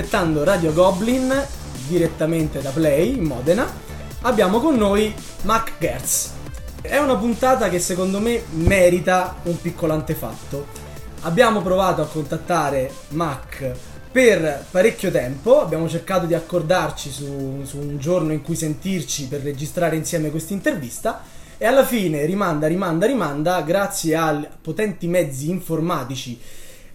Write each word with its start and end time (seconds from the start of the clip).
aspettando 0.00 0.44
Radio 0.44 0.72
Goblin 0.72 1.30
direttamente 1.86 2.62
da 2.62 2.70
Play 2.70 3.18
in 3.18 3.24
Modena, 3.24 3.70
abbiamo 4.22 4.58
con 4.58 4.74
noi 4.76 5.14
Mac 5.42 5.72
Gertz. 5.78 6.32
È 6.80 6.96
una 6.96 7.16
puntata 7.16 7.68
che 7.68 7.78
secondo 7.78 8.18
me 8.18 8.42
merita 8.52 9.36
un 9.42 9.60
piccolo 9.60 9.92
antefatto. 9.92 10.68
Abbiamo 11.22 11.60
provato 11.60 12.00
a 12.00 12.06
contattare 12.06 12.90
Mac 13.08 13.72
per 14.10 14.64
parecchio 14.70 15.10
tempo, 15.10 15.60
abbiamo 15.60 15.86
cercato 15.86 16.24
di 16.24 16.32
accordarci 16.32 17.10
su, 17.10 17.60
su 17.64 17.76
un 17.76 17.98
giorno 17.98 18.32
in 18.32 18.40
cui 18.40 18.56
sentirci 18.56 19.28
per 19.28 19.42
registrare 19.42 19.96
insieme 19.96 20.30
questa 20.30 20.54
intervista 20.54 21.22
e 21.58 21.66
alla 21.66 21.84
fine 21.84 22.24
rimanda, 22.24 22.66
rimanda, 22.66 23.04
rimanda, 23.04 23.60
grazie 23.60 24.16
a 24.16 24.48
potenti 24.62 25.06
mezzi 25.08 25.50
informatici 25.50 26.40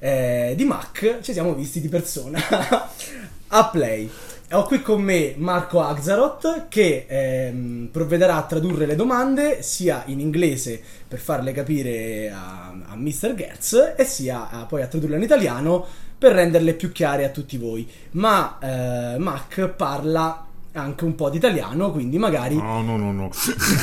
eh, 0.06 0.54
di 0.56 0.66
Mac, 0.66 1.22
ci 1.22 1.34
siamo 1.34 1.56
visti 1.56 1.82
di 1.82 1.90
persona 1.90 2.40
a 3.48 3.70
Play. 3.70 4.08
Ho 4.52 4.64
qui 4.66 4.80
con 4.84 5.02
me 5.02 5.34
Marco 5.36 5.82
Axaroth 5.82 6.68
che 6.70 7.08
ehm, 7.10 7.90
provvederà 7.92 8.36
a 8.36 8.44
tradurre 8.44 8.86
le 8.86 8.96
domande 8.96 9.64
sia 9.64 10.04
in 10.06 10.20
inglese 10.20 10.80
per 11.08 11.18
farle 11.18 11.52
capire 11.54 12.30
a, 12.30 12.72
a 12.86 12.96
Mr. 12.96 13.34
Gertz 13.34 13.96
e 13.98 14.06
sia 14.06 14.52
a, 14.52 14.66
poi 14.66 14.84
a 14.84 14.88
tradurle 14.88 15.16
in 15.16 15.24
italiano 15.24 15.84
per 16.20 16.34
renderle 16.34 16.76
più 16.76 16.92
chiare 16.92 17.26
a 17.26 17.30
tutti 17.30 17.58
voi. 17.58 17.90
Ma 18.12 18.60
eh, 18.60 19.18
Mac 19.18 19.70
parla 19.70 20.46
anche 20.74 21.04
un 21.04 21.16
po' 21.16 21.32
di 21.32 21.38
italiano, 21.38 21.92
quindi 21.92 22.20
magari... 22.20 22.58
No, 22.58 22.84
no, 22.84 22.96
no, 22.96 23.12
no. 23.12 23.32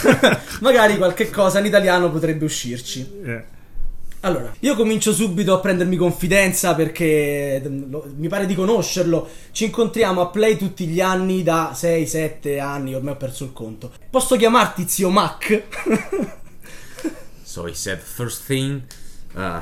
magari 0.61 0.99
qualche 0.99 1.31
cosa 1.31 1.59
in 1.59 1.67
italiano 1.67 2.13
potrebbe 2.13 2.45
uscirci. 2.45 3.23
Yeah. 3.25 3.45
Allora, 4.25 4.55
io 4.61 4.77
comincio 4.77 5.13
subito 5.13 5.53
a 5.53 5.59
prendermi 5.59 5.97
confidenza 5.97 6.77
perché 6.77 7.61
mi 7.65 8.29
pare 8.29 8.47
di 8.47 8.55
conoscerlo. 8.55 9.29
Ci 9.51 9.65
incontriamo 9.65 10.21
a 10.21 10.29
Play 10.29 10.57
tutti 10.57 10.87
gli 10.87 11.01
anni 11.01 11.43
da 11.43 11.73
6-7 11.75 12.61
anni, 12.61 12.95
ormai 12.95 13.15
ho 13.15 13.17
perso 13.17 13.43
il 13.43 13.53
conto. 13.53 13.91
Posso 14.09 14.37
chiamarti 14.37 14.87
zio 14.87 15.11
Mac? 15.11 15.65
so 17.43 17.67
he 17.67 17.75
said, 17.75 17.99
first 17.99 18.45
thing, 18.45 18.83
uh, 19.35 19.61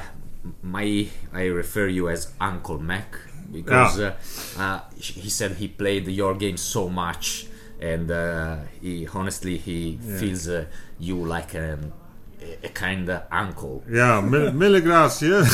my, 0.60 1.08
I 1.32 1.48
refer 1.48 1.88
you 1.88 2.10
as 2.10 2.32
Uncle 2.38 2.78
Mac 2.78 3.16
because 3.50 3.98
yeah. 3.98 4.14
uh, 4.58 4.60
uh, 4.60 4.80
he 4.94 5.30
said 5.30 5.56
he 5.56 5.68
played 5.68 6.06
your 6.06 6.36
game 6.36 6.58
so 6.58 6.86
much 6.90 7.46
and 7.80 8.10
uh, 8.10 8.56
he 8.82 9.08
honestly 9.14 9.56
he 9.56 9.98
yeah. 10.02 10.18
feels 10.18 10.48
uh, 10.48 10.66
you 10.98 11.16
like 11.16 11.54
an 11.54 11.92
a 12.62 12.68
kinda 12.68 13.26
uncle. 13.30 13.82
Yeah, 13.90 14.20
mi- 14.22 14.50
mille 14.58 14.80
grazie. 14.82 15.42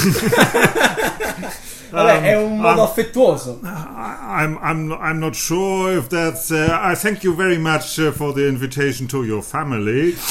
Vabbè, 1.88 2.16
um, 2.16 2.24
è 2.24 2.36
un 2.36 2.58
modo 2.58 2.80
um, 2.82 2.86
affettuoso. 2.86 3.60
I'm, 3.62 4.58
I'm, 4.60 4.92
I'm 4.92 5.18
not 5.18 5.34
sure 5.36 5.96
if 5.96 6.08
that's. 6.08 6.50
Uh, 6.50 6.68
I 6.72 6.94
thank 6.96 7.22
you 7.22 7.32
very 7.34 7.58
much 7.58 7.98
uh, 8.00 8.10
for 8.12 8.32
the 8.32 8.46
invitation 8.48 9.06
to 9.08 9.22
your 9.24 9.40
family. 9.42 10.16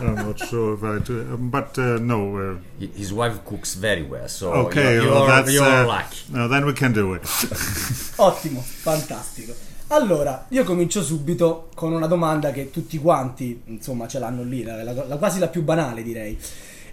I'm 0.00 0.14
not 0.16 0.38
sure 0.38 0.74
if 0.74 0.82
I 0.82 0.98
do, 0.98 1.20
um, 1.32 1.50
but 1.50 1.78
uh, 1.78 1.98
no. 2.00 2.36
Uh, 2.80 2.86
His 2.96 3.12
wife 3.12 3.44
cooks 3.44 3.74
very 3.74 4.02
well, 4.02 4.28
so 4.28 4.52
okay, 4.66 4.94
you're, 4.94 5.10
well, 5.10 5.44
you're, 5.44 5.50
you're 5.62 5.64
uh, 5.64 5.86
lucky. 5.86 6.18
No, 6.32 6.48
then 6.48 6.64
we 6.66 6.72
can 6.72 6.92
do 6.92 7.14
it. 7.14 7.22
Ottimo, 7.22 8.60
fantastico. 8.62 9.54
Allora, 9.94 10.46
io 10.48 10.64
comincio 10.64 11.04
subito 11.04 11.68
con 11.72 11.92
una 11.92 12.08
domanda 12.08 12.50
che 12.50 12.72
tutti 12.72 12.98
quanti, 12.98 13.62
insomma, 13.66 14.08
ce 14.08 14.18
l'hanno 14.18 14.42
lì, 14.42 14.64
la, 14.64 14.82
la, 14.82 14.92
la, 14.92 15.16
quasi 15.18 15.38
la 15.38 15.46
più 15.46 15.62
banale 15.62 16.02
direi. 16.02 16.36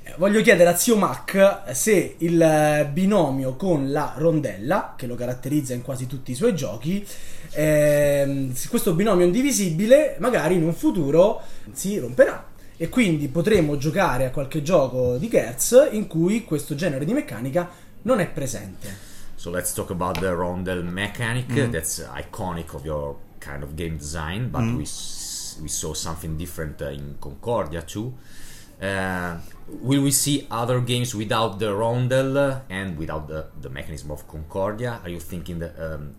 Eh, 0.03 0.13
voglio 0.17 0.39
chiedere 0.43 0.69
a 0.69 0.75
Zio 0.75 0.95
Mac 0.97 1.63
se 1.71 2.13
il 2.19 2.39
eh, 2.39 2.87
binomio 2.93 3.55
con 3.55 3.91
la 3.91 4.13
rondella, 4.17 4.93
che 4.95 5.07
lo 5.07 5.15
caratterizza 5.15 5.73
in 5.73 5.81
quasi 5.81 6.05
tutti 6.05 6.29
i 6.29 6.35
suoi 6.35 6.53
giochi, 6.53 7.03
eh, 7.53 8.51
questo 8.69 8.93
binomio 8.93 9.25
indivisibile 9.25 10.17
magari 10.19 10.53
in 10.53 10.63
un 10.63 10.73
futuro 10.75 11.41
si 11.71 11.97
romperà. 11.97 12.49
E 12.77 12.87
quindi 12.87 13.29
potremo 13.29 13.77
giocare 13.77 14.25
a 14.25 14.29
qualche 14.29 14.61
gioco 14.61 15.17
di 15.17 15.27
Gertz 15.27 15.89
in 15.89 16.05
cui 16.05 16.43
questo 16.43 16.75
genere 16.75 17.05
di 17.05 17.13
meccanica 17.13 17.67
non 18.03 18.19
è 18.19 18.27
presente. 18.27 19.10
So 19.41 19.49
let's 19.49 19.73
talk 19.73 19.89
about 19.89 20.21
the 20.21 20.35
rondel 20.35 20.83
mechanic. 20.83 21.47
Mm. 21.47 21.71
That's 21.71 21.99
iconic 21.99 22.75
of 22.75 22.85
your 22.85 23.15
kind 23.39 23.63
of 23.63 23.75
game 23.75 23.97
design, 23.97 24.49
but 24.49 24.61
mm. 24.61 24.77
we 24.77 25.63
we 25.63 25.67
saw 25.67 25.95
something 25.95 26.37
different 26.37 26.79
uh, 26.79 26.89
in 26.89 27.17
Concordia 27.19 27.81
too. 27.81 28.13
Uh, 28.79 29.39
will 29.67 30.03
we 30.03 30.11
see 30.11 30.45
other 30.51 30.79
games 30.79 31.15
without 31.15 31.57
the 31.57 31.73
rondel 31.73 32.61
and 32.69 32.99
without 32.99 33.27
the, 33.27 33.47
the 33.59 33.69
mechanism 33.71 34.11
of 34.11 34.27
Concordia? 34.27 34.99
Are 35.03 35.09
you 35.09 35.19
thinking 35.19 35.57
that, 35.57 35.73
um, 35.79 36.13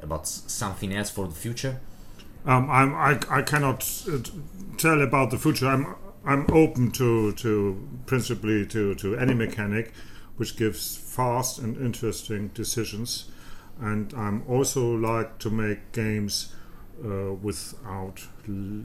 about 0.00 0.28
something 0.28 0.94
else 0.94 1.10
for 1.10 1.26
the 1.26 1.34
future? 1.34 1.80
Um, 2.46 2.70
I'm, 2.70 2.94
I, 2.94 3.18
I 3.30 3.42
cannot 3.42 3.82
uh, 4.08 4.18
tell 4.78 5.02
about 5.02 5.32
the 5.32 5.38
future. 5.38 5.66
I'm 5.66 5.96
I'm 6.24 6.46
open 6.52 6.92
to 6.92 7.32
to 7.32 7.88
principally 8.06 8.64
to, 8.66 8.94
to 8.94 9.16
any 9.16 9.34
mechanic 9.34 9.92
which 10.40 10.56
gives 10.56 10.96
fast 10.96 11.58
and 11.58 11.76
interesting 11.76 12.48
decisions. 12.54 13.26
And 13.78 14.14
I'm 14.14 14.42
also 14.48 14.94
like 14.94 15.38
to 15.40 15.50
make 15.50 15.92
games 15.92 16.54
uh, 17.04 17.34
without 17.34 18.26
l- 18.48 18.84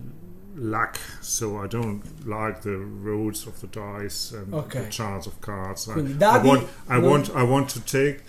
luck, 0.57 0.99
so 1.21 1.57
I 1.63 1.67
don't 1.67 2.27
like 2.27 2.63
the 2.63 2.75
rolls 2.75 3.47
of 3.47 3.61
the 3.61 3.67
dice 3.67 4.33
and 4.33 4.53
okay. 4.53 4.81
the 4.81 4.89
chance 4.89 5.27
of 5.27 5.39
cards. 5.39 5.87
I, 5.87 5.93
I, 5.93 6.43
want, 6.43 6.67
I 6.89 6.97
want, 6.97 7.29
I 7.29 7.43
want 7.43 7.69
to 7.69 7.79
take 7.79 8.23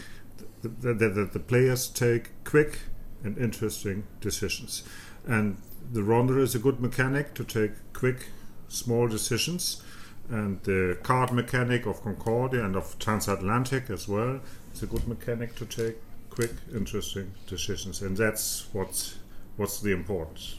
the, 0.62 0.68
the, 0.68 0.94
the, 0.94 1.24
the 1.24 1.40
players 1.40 1.88
take 1.88 2.30
quick 2.44 2.78
and 3.24 3.36
interesting 3.38 4.04
decisions, 4.20 4.84
and 5.26 5.56
the 5.92 6.02
ronder 6.02 6.40
is 6.40 6.54
a 6.54 6.60
good 6.60 6.80
mechanic 6.80 7.34
to 7.34 7.42
take 7.42 7.72
quick, 7.92 8.28
small 8.68 9.08
decisions 9.08 9.82
and 10.30 10.62
the 10.62 10.98
card 11.02 11.32
mechanic 11.32 11.86
of 11.86 12.02
Concordia 12.02 12.64
and 12.64 12.76
of 12.76 12.98
Transatlantic 12.98 13.90
as 13.90 14.08
well. 14.08 14.40
It's 14.70 14.82
a 14.82 14.86
good 14.86 15.06
mechanic 15.06 15.54
to 15.56 15.64
take 15.64 15.96
quick, 16.30 16.52
interesting 16.74 17.32
decisions, 17.46 18.02
and 18.02 18.16
that's 18.16 18.66
what's 18.72 19.18
What's 19.56 19.80
the 19.80 19.90
importance? 19.90 20.58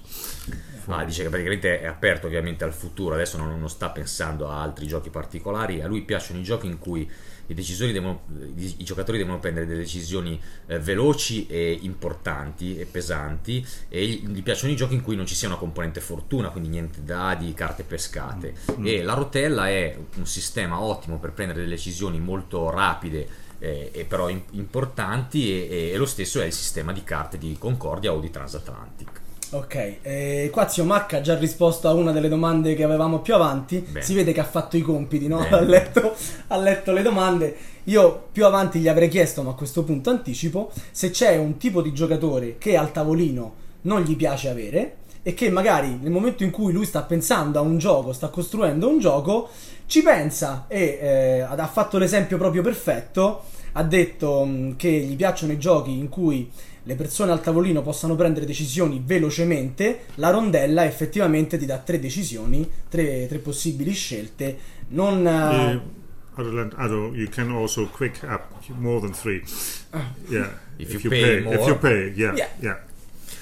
Ah, 0.87 1.03
dice 1.03 1.21
che 1.21 1.29
praticamente 1.29 1.79
è 1.81 1.85
aperto 1.85 2.25
ovviamente 2.25 2.63
al 2.63 2.73
futuro, 2.73 3.13
adesso 3.13 3.37
non, 3.37 3.59
non, 3.59 3.69
sta 3.69 3.91
pensando 3.91 4.49
a 4.49 4.59
altri 4.59 4.87
giochi 4.87 5.11
particolari, 5.11 5.81
a 5.81 5.87
lui 5.87 6.01
piacciono 6.01 6.39
i 6.39 6.43
giochi 6.43 6.65
in 6.65 6.79
cui 6.79 7.07
i, 7.47 7.91
devono, 7.91 8.21
i, 8.55 8.83
giocatori 8.83 9.17
devono 9.17 9.39
prendere 9.39 9.65
delle 9.65 9.79
decisioni 9.79 10.39
eh, 10.67 10.79
veloci 10.79 11.47
e 11.47 11.77
importanti 11.81 12.77
e 12.77 12.85
pesanti 12.85 13.65
e 13.89 14.05
gli, 14.05 14.43
piacciono 14.43 14.71
i 14.71 14.75
giochi 14.75 14.95
in 14.95 15.01
cui 15.01 15.15
non 15.15 15.25
ci 15.25 15.35
sia 15.35 15.47
una 15.47 15.57
componente 15.57 16.01
fortuna, 16.01 16.49
quindi 16.49 16.69
niente 16.69 17.03
dadi, 17.03 17.53
carte 17.53 17.83
pescate. 17.83 18.53
Mm. 18.71 18.85
E 18.85 19.03
la 19.03 19.13
rotella 19.13 19.69
è 19.69 19.97
un 20.15 20.25
sistema 20.25 20.81
ottimo 20.81 21.17
per 21.17 21.31
prendere 21.31 21.59
delle 21.59 21.75
decisioni 21.75 22.19
molto 22.19 22.69
rapide 22.69 23.45
eh, 23.59 23.91
e 23.93 24.03
però 24.05 24.29
importanti 24.29 25.67
e, 25.67 25.91
e, 25.91 25.97
lo 25.97 26.05
stesso 26.05 26.41
è 26.41 26.45
il 26.45 26.53
sistema 26.53 26.91
di 26.91 27.03
carte 27.03 27.37
di 27.37 27.55
Concordia 27.57 28.13
o 28.13 28.19
di 28.19 28.29
Transatlantic. 28.29 29.25
Ok, 29.49 29.95
eh, 30.01 30.49
qua 30.51 30.67
Zio 30.67 30.83
Mac 30.83 31.13
ha 31.13 31.21
già 31.21 31.37
risposto 31.37 31.87
a 31.87 31.93
una 31.93 32.11
delle 32.11 32.27
domande 32.27 32.75
che 32.75 32.83
avevamo 32.83 33.19
più 33.19 33.33
avanti. 33.33 33.79
Bene. 33.79 34.01
Si 34.01 34.13
vede 34.13 34.33
che 34.33 34.41
ha 34.41 34.45
fatto 34.45 34.75
i 34.75 34.81
compiti, 34.81 35.27
no? 35.27 35.39
ha, 35.39 35.61
letto, 35.61 36.13
ha 36.47 36.57
letto 36.57 36.91
le 36.91 37.01
domande. 37.01 37.55
Io 37.85 38.27
più 38.29 38.45
avanti 38.45 38.79
gli 38.79 38.89
avrei 38.89 39.07
chiesto, 39.07 39.43
ma 39.43 39.51
a 39.51 39.53
questo 39.53 39.83
punto 39.83 40.09
anticipo, 40.09 40.71
se 40.91 41.11
c'è 41.11 41.37
un 41.37 41.55
tipo 41.55 41.81
di 41.81 41.93
giocatore 41.93 42.57
che 42.57 42.75
al 42.75 42.91
tavolino 42.91 43.53
non 43.83 44.01
gli 44.01 44.17
piace 44.17 44.49
avere 44.49 44.95
e 45.23 45.33
che 45.33 45.49
magari 45.49 45.97
nel 46.01 46.11
momento 46.11 46.43
in 46.43 46.51
cui 46.51 46.73
lui 46.73 46.85
sta 46.85 47.03
pensando 47.03 47.57
a 47.57 47.61
un 47.61 47.77
gioco, 47.77 48.11
sta 48.11 48.27
costruendo 48.27 48.89
un 48.89 48.99
gioco, 48.99 49.49
ci 49.85 50.01
pensa 50.01 50.65
e 50.67 50.99
eh, 51.01 51.39
ha 51.39 51.67
fatto 51.67 51.97
l'esempio 51.97 52.37
proprio 52.37 52.61
perfetto. 52.61 53.43
Ha 53.73 53.83
detto 53.83 54.43
mh, 54.43 54.49
mm, 54.49 54.71
che 54.75 54.89
gli 54.89 55.15
piacciono 55.15 55.53
i 55.53 55.57
giochi 55.57 55.97
in 55.97 56.09
cui 56.09 56.51
le 56.87 56.95
persone 56.95 57.33
al 57.33 57.41
tavolino 57.41 57.81
possano 57.81 58.15
prendere 58.15 58.45
decisioni 58.45 59.01
velocemente. 59.05 60.05
La 60.15 60.29
rondella 60.29 60.85
effettivamente 60.85 61.57
ti 61.57 61.65
dà 61.65 61.77
tre 61.79 61.99
decisioni, 61.99 62.67
tre, 62.87 63.27
tre 63.27 63.39
possibili 63.39 63.91
scelte. 63.91 64.57
Non. 64.89 65.25
Uh, 65.25 65.95
Although 66.39 67.15
you 67.15 67.27
can 67.29 67.51
also 67.51 67.87
quick 67.87 68.21
up 68.23 68.43
more 68.75 69.01
than 69.01 69.11
three. 69.11 69.43
Ah. 69.89 70.13
Yeah, 70.29 70.49
if, 70.77 70.93
if 70.93 71.03
you, 71.03 71.09
pay, 71.09 71.41
pay 71.41 71.53
if 71.53 71.67
you 71.67 71.77
pay, 71.77 72.13
yeah, 72.15 72.35
yeah. 72.35 72.49
yeah. 72.59 72.79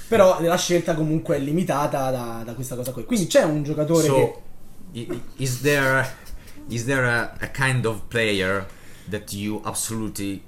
Però 0.08 0.42
la 0.42 0.58
scelta 0.58 0.96
comunque 0.96 1.36
è 1.36 1.40
limitata 1.40 2.10
da, 2.10 2.42
da, 2.46 2.54
questa 2.54 2.76
cosa 2.76 2.94
qui. 2.94 3.04
Quindi 3.04 3.28
c'è 3.28 3.44
un 3.44 3.64
giocatore 3.64 4.06
so, 4.06 4.42
che. 4.94 5.22
Is 5.38 5.60
there 5.60 6.08
is 6.70 6.86
there 6.86 7.06
a, 7.06 7.36
a 7.42 7.48
kind 7.52 7.86
of 7.86 8.02
player 8.08 8.66
that 9.10 9.34
you 9.34 9.62
absolutely 9.66 10.42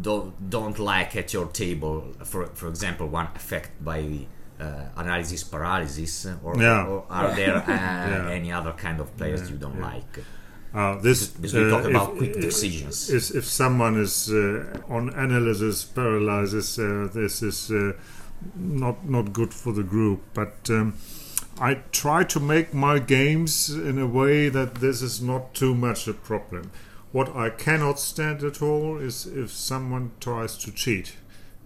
don't, 0.00 0.50
don't 0.50 0.78
like 0.78 1.16
at 1.16 1.32
your 1.32 1.46
table? 1.46 2.14
For 2.24 2.46
for 2.46 2.68
example, 2.68 3.08
one 3.08 3.28
affected 3.34 3.84
by 3.84 4.26
uh, 4.60 4.84
analysis 4.96 5.42
paralysis, 5.44 6.26
or, 6.42 6.56
yeah. 6.56 6.86
or 6.86 7.06
are 7.08 7.34
there 7.34 7.56
uh, 7.56 7.64
yeah. 7.68 8.30
any 8.30 8.52
other 8.52 8.72
kind 8.72 9.00
of 9.00 9.16
players 9.16 9.42
yeah. 9.42 9.52
you 9.52 9.56
don't 9.56 9.80
like? 9.80 10.18
Uh, 10.72 11.00
this 11.00 11.26
Because 11.26 11.54
we 11.54 11.64
uh, 11.64 11.70
talk 11.70 11.84
about 11.84 12.12
if- 12.12 12.18
quick 12.18 12.34
decisions. 12.40 13.10
Is 13.10 13.30
if 13.30 13.44
someone 13.44 13.96
is 13.96 14.30
uh, 14.30 14.78
on 14.88 15.10
analysis 15.10 15.84
paralysis, 15.84 16.78
uh, 16.78 17.08
this 17.12 17.42
is 17.42 17.70
uh, 17.70 17.92
not 18.54 19.08
not 19.08 19.32
good 19.32 19.52
for 19.52 19.72
the 19.72 19.82
group. 19.82 20.20
But 20.34 20.70
um, 20.70 20.94
I 21.58 21.74
try 21.90 22.24
to 22.24 22.40
make 22.40 22.72
my 22.72 22.98
games 23.00 23.68
in 23.68 23.98
a 23.98 24.06
way 24.06 24.48
that 24.48 24.76
this 24.76 25.02
is 25.02 25.20
not 25.20 25.54
too 25.54 25.74
much 25.74 26.06
a 26.06 26.14
problem. 26.14 26.70
What 27.12 27.34
I 27.34 27.50
cannot 27.50 27.98
stand 27.98 28.42
at 28.44 28.62
all 28.62 28.98
is 28.98 29.26
if 29.26 29.50
someone 29.50 30.12
tries 30.20 30.56
to 30.58 30.70
cheat. 30.70 31.16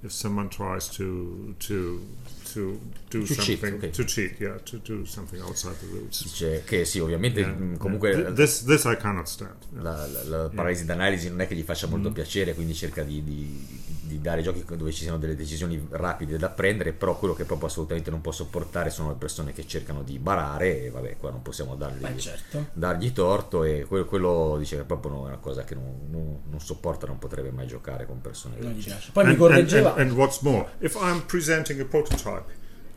If 0.03 0.13
someone 0.13 0.49
tries 0.49 0.89
to 0.91 1.55
to 1.59 2.07
to 2.47 2.81
do 3.19 3.25
To 3.25 3.35
cheat, 3.35 3.59
something 3.59 3.75
okay. 3.77 3.91
to 3.91 4.05
cheat, 4.05 4.39
yeah, 4.41 4.59
to 4.63 4.79
do 4.79 5.05
something 5.05 5.41
outside 5.43 5.75
the 5.81 5.87
rules. 5.87 6.23
Dice 6.23 6.63
che 6.65 6.85
sì, 6.85 6.99
ovviamente 6.99 7.41
Yeah, 7.41 7.55
yeah. 7.59 7.77
comunque 7.79 8.15
Th- 8.15 8.33
this 8.35 8.65
this 8.65 8.85
I 8.85 8.97
cannot 8.97 9.27
stand. 9.27 9.55
Yeah. 9.73 9.83
la, 9.83 10.07
la- 10.07 10.23
la 10.43 10.49
paralisi 10.55 10.85
d'analisi 10.85 11.29
non 11.29 11.41
è 11.41 11.47
che 11.47 11.55
gli 11.55 11.63
faccia 11.63 11.87
molto 11.87 12.11
Mm. 12.11 12.13
piacere, 12.13 12.55
quindi 12.55 12.75
cerca 12.75 13.03
di, 13.03 13.23
di- 13.23 13.83
di 14.05 14.21
dare 14.21 14.43
giochi 14.43 14.65
dove 14.77 14.93
ci 14.93 15.03
siano 15.03 15.19
delle 15.19 15.35
decisioni 15.35 15.85
rapide 15.91 16.37
da 16.37 16.49
prendere, 16.51 16.93
però 16.93 17.19
quello 17.19 17.35
che 17.35 17.45
proprio 17.45 17.69
assolutamente 17.69 18.11
non 18.11 18.21
può 18.21 18.33
sopportare 18.33 18.91
sono 18.91 19.09
le 19.09 19.17
persone 19.17 19.53
che 19.53 19.67
cercano 19.67 20.03
di 20.03 20.19
barare 20.19 20.85
e 20.85 20.91
vabbè, 20.91 21.17
qua 21.19 21.31
non 21.31 21.43
possiamo 21.43 21.75
dargli, 21.75 22.01
Beh, 22.03 22.19
certo. 22.19 22.67
dargli 22.75 23.13
torto 23.13 23.65
e 23.65 23.85
quello, 23.89 24.05
quello 24.05 24.57
dice 24.59 24.77
che 24.77 24.83
proprio 24.85 25.13
no, 25.13 25.25
è 25.25 25.29
una 25.29 25.39
cosa 25.39 25.65
che 25.65 25.75
non, 25.75 26.01
non- 26.11 26.41
non 26.51 26.61
sopporta, 26.61 27.07
non 27.07 27.19
potrebbe 27.19 27.51
mai 27.51 27.67
giocare 27.67 28.07
con 28.07 28.21
persone 28.21 28.57
Non 28.59 28.73
gli 28.73 28.75
così. 28.77 28.89
piace. 28.89 29.11
Poi 29.13 29.25
mi 29.25 29.31
and, 29.31 29.41
and, 29.41 29.49
correggeva. 29.51 29.91
and, 29.95 30.01
and 30.11 30.13
what's 30.19 30.41
more, 30.41 30.69
if 30.81 30.95
I'm 31.01 31.25
presenting 31.27 31.81
a 31.81 31.85
prototype 31.85 32.45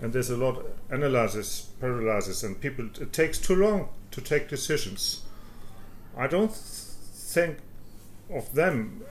and 0.01 0.13
there's 0.13 0.29
a 0.29 0.37
lot 0.37 0.63
analysis, 0.89 1.69
paralysis, 1.79 2.43
and 2.43 2.59
people, 2.61 2.89
it 2.99 3.11
takes 3.13 3.39
too 3.39 3.55
long 3.55 3.89
to 4.11 4.21
take 4.21 4.47
decisions. 4.47 5.21
I 6.15 6.27
don't 6.27 6.53
think 6.53 7.57
of 8.29 8.53
them 8.53 9.03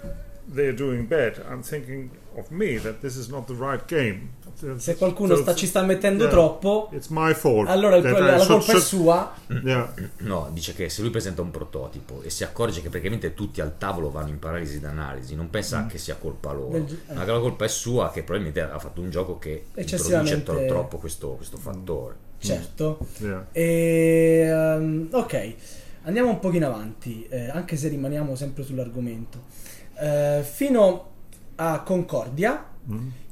they're 0.53 0.75
doing 0.75 1.07
bad. 1.07 1.43
I'm 1.51 1.63
thinking 1.63 2.11
of 2.35 2.49
me 2.51 2.79
that 2.81 3.01
this 3.01 3.17
is 3.17 3.29
not 3.29 3.47
the 3.47 3.55
right 3.59 3.85
game. 3.87 4.35
Se 4.77 4.97
qualcuno 4.97 5.35
So 5.37 5.43
sta- 5.43 5.55
ci 5.55 5.67
sta 5.67 5.83
mettendo 5.83 6.23
yeah, 6.23 6.33
troppo, 6.33 6.89
it's 6.93 7.09
my 7.09 7.35
fault. 7.35 7.69
allora 7.69 7.97
il- 7.97 8.03
that 8.03 8.17
I 8.17 8.21
la 8.23 8.39
should- 8.39 8.47
colpa 8.65 8.73
è 8.73 8.81
should- 8.81 8.83
sua. 8.85 9.35
Yeah, 9.63 9.93
No, 10.19 10.49
dice 10.53 10.73
che 10.73 10.89
se 10.89 11.03
lui 11.03 11.11
presenta 11.11 11.43
un 11.43 11.51
prototipo 11.51 12.23
e 12.23 12.31
si 12.31 12.43
accorge 12.43 12.81
che 12.81 12.89
praticamente 12.89 13.35
tutti 13.35 13.61
al 13.61 13.77
tavolo 13.77 14.11
vanno 14.11 14.29
in 14.31 14.39
paralisi 14.39 14.81
d'analisi, 14.81 15.35
non 15.35 15.51
pensa 15.51 15.85
che 15.87 15.99
sia 15.99 16.15
colpa 16.17 16.53
loro, 16.53 16.71
Del 16.71 16.99
ma 17.13 17.25
che 17.25 17.33
la 17.33 17.39
colpa 17.39 17.67
è 17.67 17.69
sua 17.69 18.11
che 18.11 18.23
probabilmente 18.23 18.61
ha 18.63 18.79
fatto 18.79 19.03
un 19.03 19.11
gioco 19.11 19.39
che 19.39 19.67
introduce 19.77 20.43
troppo 20.43 20.97
questo, 20.97 21.31
questo 21.33 21.59
fattore. 21.59 22.15
Certo. 22.39 22.99
yeah. 23.19 23.47
E, 23.53 24.47
ehm, 24.49 25.09
ok, 25.13 25.55
andiamo 26.05 26.31
un 26.31 26.39
pochino 26.39 26.67
avanti, 26.67 27.27
eh, 27.29 27.51
anche 27.51 27.77
se 27.77 27.89
rimaniamo 27.89 28.35
sempre 28.37 28.63
sull'argomento. 28.63 29.39
Eh, 29.99 30.43
fino 30.43 31.05
a 31.57 31.81
Concordia, 31.83 32.65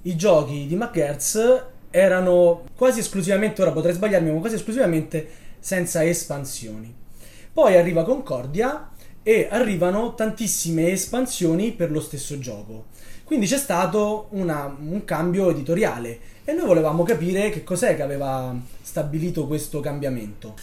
i 0.03 0.17
giochi 0.17 0.67
di 0.67 0.75
McGertz 0.77 1.65
erano 1.91 2.63
quasi 2.77 3.01
esclusivamente, 3.01 3.63
ora 3.63 3.71
potrei 3.73 3.95
sbagliarmi, 3.95 4.33
ma 4.33 4.41
quasi 4.41 4.57
esclusivamente 4.57 5.29
senza 5.61 6.05
espansioni. 6.05 6.93
Poi 7.53 7.77
arriva 7.77 8.03
Concordia 8.05 8.91
e 9.23 9.49
arrivano 9.51 10.15
tantissime 10.15 10.91
espansioni 10.91 11.73
per 11.73 11.91
lo 11.91 12.01
stesso 12.01 12.39
gioco. 12.39 12.87
Quindi 13.25 13.47
c'è 13.47 13.57
stato 13.59 14.27
una- 14.31 14.75
un 14.79 15.05
cambio 15.05 15.51
editoriale 15.51 16.19
e 16.45 16.53
noi 16.53 16.67
volevamo 16.67 17.05
capire 17.05 17.49
che 17.51 17.63
cos'è 17.65 17.95
che 17.97 18.03
aveva 18.03 18.55
stabilito 18.83 19.47
questo 19.47 19.81
cambiamento. 19.81 20.55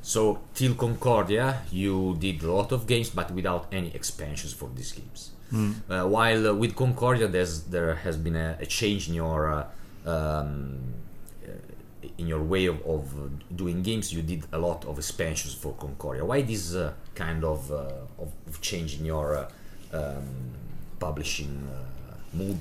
So, 0.00 0.44
till 0.54 0.74
Concordia, 0.74 1.64
you 1.68 2.16
did 2.16 2.42
a 2.42 2.46
lot 2.46 2.72
of 2.72 2.84
games, 2.86 3.10
but 3.10 3.30
without 3.30 3.72
any 3.72 3.90
expansions 3.92 4.52
for 4.54 4.70
these 4.74 4.94
games. 4.94 5.36
Uh, 5.88 6.06
while 6.06 6.48
uh, 6.48 6.54
with 6.54 6.76
Concordia, 6.76 7.26
there's, 7.28 7.62
there 7.62 7.94
has 7.94 8.16
been 8.16 8.36
a, 8.36 8.58
a 8.60 8.66
change 8.66 9.08
in 9.08 9.14
your 9.14 9.50
uh, 9.50 9.66
um, 10.06 10.94
in 12.16 12.26
your 12.26 12.42
way 12.42 12.66
of, 12.66 12.84
of 12.84 13.56
doing 13.56 13.82
games. 13.82 14.12
You 14.12 14.22
did 14.22 14.44
a 14.52 14.58
lot 14.58 14.84
of 14.84 14.98
expansions 14.98 15.54
for 15.54 15.72
Concordia. 15.74 16.24
Why 16.24 16.42
this 16.42 16.74
uh, 16.74 16.92
kind 17.14 17.44
of, 17.44 17.70
uh, 17.70 17.90
of 18.18 18.60
change 18.60 18.98
in 18.98 19.04
your 19.04 19.36
uh, 19.36 19.96
um, 19.96 20.24
publishing 20.98 21.68
mood? 22.32 22.58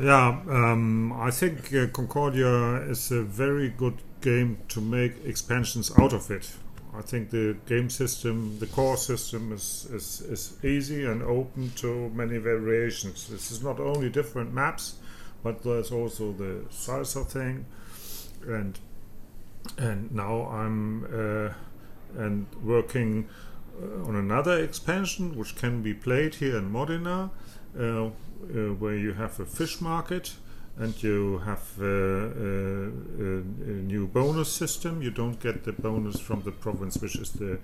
Yeah, 0.00 0.40
um, 0.48 1.12
I 1.14 1.30
think 1.30 1.92
Concordia 1.92 2.82
is 2.82 3.10
a 3.10 3.22
very 3.22 3.70
good 3.70 3.98
game 4.20 4.58
to 4.68 4.80
make 4.80 5.24
expansions 5.24 5.90
out 5.98 6.12
of 6.12 6.30
it. 6.30 6.50
I 6.98 7.02
think 7.02 7.30
the 7.30 7.56
game 7.66 7.90
system, 7.90 8.58
the 8.58 8.66
core 8.66 8.96
system, 8.96 9.52
is, 9.52 9.86
is, 9.92 10.20
is 10.22 10.64
easy 10.64 11.04
and 11.04 11.22
open 11.22 11.70
to 11.76 12.10
many 12.10 12.38
variations. 12.38 13.28
This 13.28 13.52
is 13.52 13.62
not 13.62 13.78
only 13.78 14.10
different 14.10 14.52
maps, 14.52 14.96
but 15.44 15.62
there's 15.62 15.92
also 15.92 16.32
the 16.32 16.64
salsa 16.70 17.24
thing, 17.24 17.66
and 18.46 18.78
and 19.76 20.10
now 20.10 20.48
I'm 20.48 21.04
uh, 21.04 21.52
and 22.16 22.46
working 22.64 23.28
uh, 23.80 24.08
on 24.08 24.16
another 24.16 24.58
expansion 24.58 25.36
which 25.36 25.54
can 25.54 25.82
be 25.82 25.94
played 25.94 26.36
here 26.36 26.56
in 26.56 26.72
Modena, 26.72 27.30
uh, 27.78 27.82
uh, 27.82 28.10
where 28.78 28.96
you 28.96 29.12
have 29.12 29.38
a 29.38 29.44
fish 29.44 29.80
market 29.80 30.32
and 30.78 31.02
you 31.02 31.38
have 31.38 31.66
uh, 31.80 31.84
uh, 31.84 31.86
a, 31.86 33.38
a 33.40 33.82
new 33.82 34.06
bonus 34.06 34.50
system. 34.50 35.02
You 35.02 35.10
don't 35.10 35.40
get 35.40 35.64
the 35.64 35.72
bonus 35.72 36.20
from 36.20 36.42
the 36.42 36.52
province, 36.52 36.96
which 36.98 37.16
is 37.16 37.32
the 37.32 37.58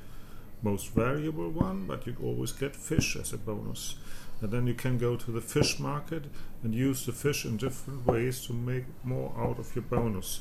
most 0.63 0.91
valuable 0.91 1.51
one, 1.51 1.87
but 1.87 2.07
you 2.07 2.17
always 2.23 2.51
get 2.53 2.75
fish 2.75 3.17
as 3.17 3.33
a 3.33 3.39
bonus. 3.39 3.97
And 4.41 4.51
then 4.51 4.67
you 4.67 4.75
can 4.75 4.99
go 4.99 5.15
to 5.17 5.31
the 5.31 5.41
fish 5.41 5.79
market 5.79 6.25
and 6.63 6.75
use 6.75 7.07
the 7.07 7.13
fish 7.13 7.45
in 7.45 7.57
different 7.57 8.05
ways 8.05 8.45
to 8.47 8.53
make 8.53 8.85
more 9.05 9.33
out 9.39 9.59
of 9.59 9.75
your 9.77 9.85
bonus. 9.85 10.41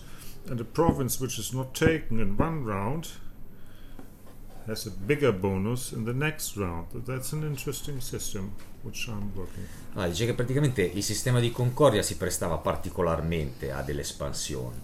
And 0.49 0.59
a 0.59 0.65
province 0.65 1.19
which 1.19 1.37
is 1.37 1.53
not 1.53 1.75
taken 1.75 2.19
in 2.19 2.37
one 2.37 2.63
round 2.63 3.11
has 4.67 4.85
a 4.85 4.91
bigger 4.91 5.31
bonus 5.33 5.91
in 5.91 6.03
the 6.03 6.13
next 6.13 6.55
round. 6.55 6.87
That's 7.05 7.31
an 7.33 7.43
interesting 7.43 7.99
system 7.99 8.53
which 8.81 9.07
I'm 9.07 9.31
working. 9.33 9.65
Ah, 9.93 10.07
dice 10.07 10.25
che 10.25 10.33
praticamente 10.33 10.81
il 10.81 11.03
sistema 11.03 11.39
di 11.39 11.51
Concordia 11.51 12.01
si 12.01 12.17
prestava 12.17 12.57
particolarmente 12.57 13.71
a 13.71 13.81
delle 13.81 14.01
espansioni, 14.01 14.81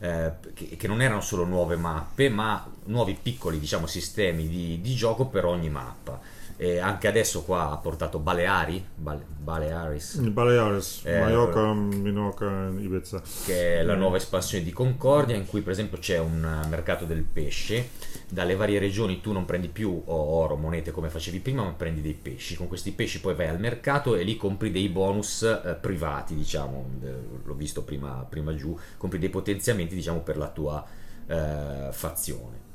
eh, 0.00 0.32
che, 0.54 0.76
che 0.76 0.86
non 0.86 1.00
erano 1.00 1.20
solo 1.20 1.44
nuove 1.44 1.76
mappe, 1.76 2.28
ma 2.28 2.70
nuovi 2.84 3.18
piccoli 3.20 3.58
diciamo, 3.58 3.86
sistemi 3.86 4.48
di, 4.48 4.80
di 4.80 4.94
gioco 4.94 5.26
per 5.26 5.44
ogni 5.44 5.70
mappa. 5.70 6.20
E 6.60 6.78
anche 6.80 7.06
adesso 7.06 7.44
qua 7.44 7.70
ha 7.70 7.76
portato 7.76 8.18
Baleari, 8.18 8.84
Bale- 8.96 9.24
Balearis, 9.28 10.14
In 10.14 10.32
Baleares, 10.32 11.02
Eh, 11.04 11.20
Mallorca, 11.20 11.72
Minorca 11.72 12.46
and 12.48 12.82
Ibiza. 12.82 13.22
che 13.44 13.78
è 13.78 13.82
la 13.84 13.94
nuova 13.94 14.16
espansione 14.16 14.64
di 14.64 14.72
Concordia 14.72 15.36
in 15.36 15.46
cui 15.46 15.60
per 15.60 15.70
esempio 15.70 15.98
c'è 15.98 16.18
un 16.18 16.44
eh, 16.64 16.66
mercato 16.66 17.04
del 17.04 17.22
pesce. 17.22 17.90
Dalle 18.28 18.56
varie 18.56 18.80
regioni 18.80 19.20
tu 19.20 19.30
non 19.30 19.44
prendi 19.44 19.68
più 19.68 20.02
oro, 20.06 20.56
monete 20.56 20.90
come 20.90 21.08
facevi 21.10 21.38
prima 21.38 21.62
ma 21.62 21.70
prendi 21.74 22.00
dei 22.02 22.18
pesci. 22.20 22.56
Con 22.56 22.66
questi 22.66 22.90
pesci 22.90 23.20
poi 23.20 23.36
vai 23.36 23.46
al 23.46 23.60
mercato 23.60 24.16
e 24.16 24.24
lì 24.24 24.36
compri 24.36 24.72
dei 24.72 24.88
bonus 24.88 25.42
eh, 25.44 25.76
privati 25.80 26.34
diciamo. 26.34 26.84
Eh, 27.04 27.14
l'ho 27.44 27.54
visto 27.54 27.82
prima, 27.84 28.26
prima 28.28 28.52
giù. 28.56 28.76
Compri 28.96 29.20
dei 29.20 29.30
potenziamenti 29.30 29.94
diciamo 29.94 30.22
per 30.22 30.36
la 30.36 30.48
tua 30.48 30.84
eh, 31.28 31.88
fazione 31.92 32.66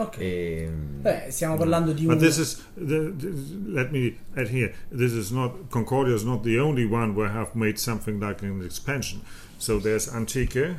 Ok. 0.00 0.16
e, 0.18 0.68
Beh, 1.00 1.30
stiamo 1.30 1.56
parlando 1.56 1.92
di 1.92 2.06
un... 2.06 2.14
But 2.14 2.18
this 2.18 2.38
is, 2.38 2.62
the, 2.74 3.12
the- 3.16 3.32
let 3.66 3.90
me 3.90 4.16
add 4.34 4.48
here, 4.48 4.74
this 4.90 5.12
is 5.12 5.30
not, 5.30 5.68
Concordia 5.70 6.14
is 6.14 6.24
not 6.24 6.42
the 6.42 6.58
only 6.58 6.84
one 6.84 7.14
where 7.14 7.28
I've 7.28 7.54
made 7.54 7.78
something 7.78 8.18
like 8.18 8.42
an 8.42 8.62
expansion. 8.64 9.20
So 9.58 9.78
there's 9.78 10.08
Antique, 10.08 10.76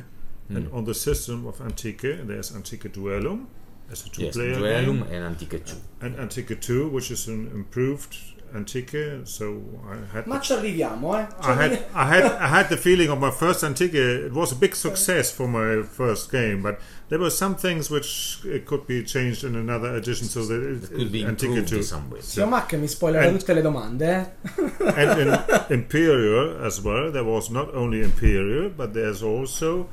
and 0.48 0.66
hmm. 0.66 0.76
on 0.76 0.84
the 0.84 0.94
system 0.94 1.46
of 1.46 1.60
Antique, 1.60 2.26
there's 2.26 2.54
Antique 2.54 2.92
Duellum 2.92 3.46
as 3.90 4.06
a 4.06 4.08
two-player 4.10 4.56
Duellum 4.56 5.08
game, 5.08 5.12
e 5.12 5.16
Antique 5.16 5.64
2 5.64 5.76
and 6.00 6.18
Antique 6.18 6.60
2, 6.60 6.88
which 6.88 7.10
is 7.10 7.28
an 7.28 7.50
improved 7.54 8.16
Antique. 8.54 9.22
So 9.24 9.62
I 9.88 10.16
had 10.16 10.26
Much 10.26 10.46
ci 10.46 10.54
arriviamo, 10.54 11.14
eh. 11.16 11.26
I 11.40 11.54
had, 11.54 11.84
I 11.94 12.04
had 12.06 12.24
I 12.40 12.46
had 12.48 12.68
the 12.68 12.76
feeling 12.76 13.10
of 13.10 13.18
my 13.18 13.30
first 13.30 13.64
Antique. 13.64 13.94
It 13.94 14.32
was 14.32 14.52
a 14.52 14.56
big 14.56 14.74
success 14.74 15.30
for 15.30 15.48
my 15.48 15.82
first 15.82 16.30
game, 16.30 16.62
but 16.62 16.80
there 17.08 17.18
were 17.18 17.30
some 17.30 17.54
things 17.56 17.90
which 17.90 18.40
it 18.44 18.66
could 18.66 18.86
be 18.86 19.02
changed 19.04 19.44
in 19.44 19.56
another 19.56 19.94
edition, 19.94 20.26
so 20.26 20.44
that 20.44 20.62
it, 20.62 20.88
could 20.90 21.12
be 21.12 21.24
Antique 21.24 21.50
improved 21.50 21.72
in 21.72 21.82
some 21.82 22.10
way 22.10 22.20
Zio 22.20 22.46
Mac 22.46 22.72
mi 22.74 22.86
spoilerà 22.86 23.30
tutte 23.30 23.54
le 23.54 23.62
domande, 23.62 24.02
eh. 24.02 24.26
and 24.96 25.20
in 25.20 25.44
Imperial 25.70 26.64
as 26.64 26.80
well, 26.80 27.10
there 27.10 27.24
was 27.24 27.50
not 27.50 27.74
only 27.74 28.02
Imperial, 28.02 28.70
but 28.70 28.92
there's 28.92 29.22
also 29.22 29.88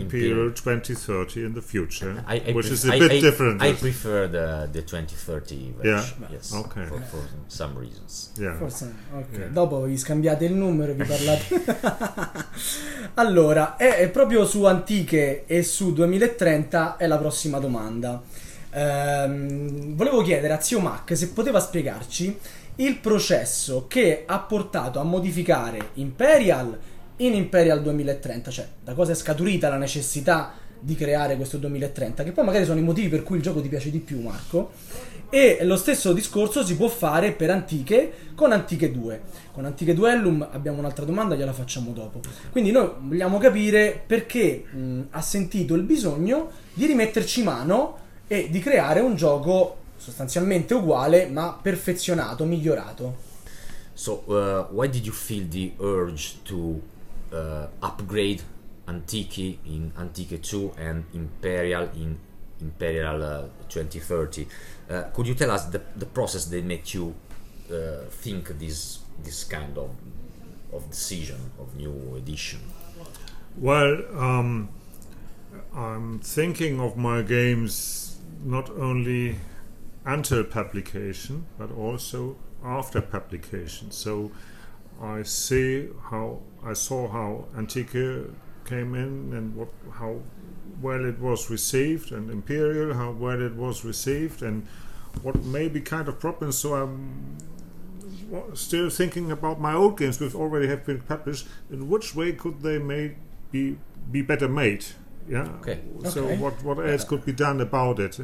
Imperial 0.00 0.52
2030 0.52 1.40
in 1.44 1.52
the 1.54 1.60
future, 1.60 2.22
I, 2.28 2.36
I 2.46 2.52
which 2.52 2.66
pref- 2.66 2.70
is 2.72 2.84
a 2.84 2.94
I- 2.94 2.98
bit 2.98 3.12
I- 3.12 3.20
different. 3.20 3.62
I 3.62 3.72
prefer 3.74 4.28
the, 4.28 4.68
the 4.72 4.82
2030 4.84 5.74
version 5.80 6.16
Yeah. 6.20 6.28
yes, 6.30 6.52
Okay. 6.52 6.84
for, 6.86 7.00
for 7.02 7.20
some 7.46 7.78
reasons 7.78 8.32
yeah. 8.38 8.56
Forse, 8.56 8.92
ok. 9.14 9.36
Yeah. 9.38 9.48
Dopo 9.48 9.82
vi 9.82 9.96
scambiate 9.96 10.44
il 10.44 10.54
numero 10.54 10.92
e 10.92 10.94
vi 10.94 11.04
parlate. 11.04 12.44
allora, 13.14 13.76
è, 13.76 13.96
è 13.96 14.08
proprio 14.10 14.44
su 14.46 14.64
Antiche 14.64 15.44
e 15.46 15.62
su 15.62 15.92
2030 15.92 16.96
è 16.96 17.06
la 17.06 17.18
prossima 17.18 17.58
domanda. 17.58 18.22
Ehm, 18.70 19.94
volevo 19.94 20.22
chiedere 20.22 20.52
a 20.52 20.60
Zio 20.60 20.80
Mac 20.80 21.16
se 21.16 21.28
poteva 21.30 21.60
spiegarci 21.60 22.36
il 22.76 22.98
processo 22.98 23.86
che 23.88 24.24
ha 24.26 24.38
portato 24.40 25.00
a 25.00 25.02
modificare 25.02 25.90
Imperial 25.94 26.78
in 27.18 27.34
Imperial 27.34 27.82
2030, 27.82 28.50
cioè 28.50 28.66
da 28.82 28.94
cosa 28.94 29.12
è 29.12 29.14
scaturita 29.14 29.68
la 29.68 29.76
necessità 29.76 30.54
di 30.78 30.94
creare 30.94 31.36
questo 31.36 31.56
2030, 31.56 32.22
che 32.22 32.32
poi 32.32 32.44
magari 32.44 32.64
sono 32.64 32.78
i 32.78 32.82
motivi 32.82 33.08
per 33.08 33.22
cui 33.22 33.36
il 33.36 33.42
gioco 33.42 33.60
ti 33.60 33.68
piace 33.68 33.90
di 33.90 33.98
più, 33.98 34.20
Marco. 34.20 34.72
E 35.28 35.58
lo 35.64 35.76
stesso 35.76 36.12
discorso 36.12 36.64
si 36.64 36.76
può 36.76 36.86
fare 36.86 37.32
per 37.32 37.50
Antiche 37.50 38.12
con 38.36 38.52
Antiche 38.52 38.92
2. 38.92 39.22
Con 39.52 39.64
Antiche 39.64 39.92
Duellum 39.92 40.46
abbiamo 40.52 40.78
un'altra 40.78 41.04
domanda, 41.04 41.34
gliela 41.34 41.52
facciamo 41.52 41.90
dopo. 41.90 42.20
Quindi 42.52 42.70
noi 42.70 42.90
vogliamo 43.00 43.38
capire 43.38 44.00
perché 44.06 44.64
mh, 44.70 45.00
ha 45.10 45.20
sentito 45.20 45.74
il 45.74 45.82
bisogno 45.82 46.50
di 46.74 46.86
rimetterci 46.86 47.42
mano 47.42 47.98
e 48.28 48.48
di 48.50 48.60
creare 48.60 49.00
un 49.00 49.16
gioco 49.16 49.78
sostanzialmente 49.96 50.74
uguale 50.74 51.26
ma 51.26 51.58
perfezionato, 51.60 52.44
migliorato. 52.44 53.24
So, 53.94 54.22
uh, 54.26 54.72
why 54.72 54.88
did 54.88 55.04
you 55.06 55.14
feel 55.14 55.48
the 55.48 55.72
urge 55.78 56.36
to 56.44 56.80
uh, 57.32 57.66
upgrade 57.82 58.42
Antichi 58.86 59.58
in 59.66 59.92
Antique 59.98 60.42
2 60.42 60.74
and 60.78 61.04
Imperial 61.14 61.88
in 61.94 62.18
Imperial 62.60 63.22
uh, 63.22 63.42
2030? 63.68 64.46
Uh, 64.88 65.02
could 65.12 65.26
you 65.26 65.34
tell 65.34 65.50
us 65.50 65.66
the, 65.66 65.80
the 65.96 66.06
process 66.06 66.46
that 66.46 66.64
made 66.64 66.92
you 66.94 67.14
uh, 67.70 68.04
think 68.10 68.48
this 68.58 69.00
this 69.22 69.44
kind 69.44 69.76
of 69.76 69.90
of 70.72 70.90
decision 70.90 71.50
of 71.58 71.74
new 71.76 72.16
edition? 72.16 72.60
Well, 73.56 74.02
um, 74.18 74.68
I'm 75.74 76.20
thinking 76.20 76.80
of 76.80 76.96
my 76.96 77.22
games 77.22 78.18
not 78.44 78.70
only 78.70 79.36
until 80.04 80.44
publication, 80.44 81.46
but 81.58 81.72
also 81.72 82.36
after 82.64 83.00
publication. 83.00 83.90
So 83.90 84.30
I 85.00 85.22
see 85.22 85.88
how 86.10 86.40
I 86.64 86.72
saw 86.72 87.08
how 87.08 87.46
Antique 87.56 88.26
came 88.64 88.94
in 88.94 89.32
and 89.32 89.54
what 89.54 89.68
how 89.92 90.20
well 90.82 91.04
it 91.04 91.18
was 91.18 91.50
received, 91.50 92.12
and 92.12 92.30
Imperial 92.30 92.94
how 92.94 93.12
well 93.12 93.40
it 93.40 93.54
was 93.54 93.84
received, 93.84 94.42
and 94.42 94.66
what 95.22 95.44
may 95.44 95.68
be 95.68 95.80
kind 95.80 96.08
of 96.08 96.18
problems. 96.18 96.58
So 96.58 96.74
I'm 96.74 97.36
still 98.54 98.90
thinking 98.90 99.30
about 99.30 99.60
my 99.60 99.74
old 99.74 99.98
games, 99.98 100.20
which 100.20 100.34
already 100.34 100.66
have 100.68 100.84
been 100.84 101.00
published. 101.00 101.46
In 101.70 101.88
which 101.88 102.14
way 102.14 102.32
could 102.32 102.62
they 102.62 102.78
made 102.78 103.16
be 103.52 103.76
be 104.10 104.22
better 104.22 104.48
made? 104.48 104.84
Yeah. 105.28 105.48
Okay. 105.60 105.80
So 106.04 106.24
Okay. 106.24 106.36
what 106.38 106.62
what 106.62 106.78
else 106.78 107.04
could 107.04 107.24
be 107.24 107.32
done 107.32 107.60
about 107.60 107.98
it? 107.98 108.18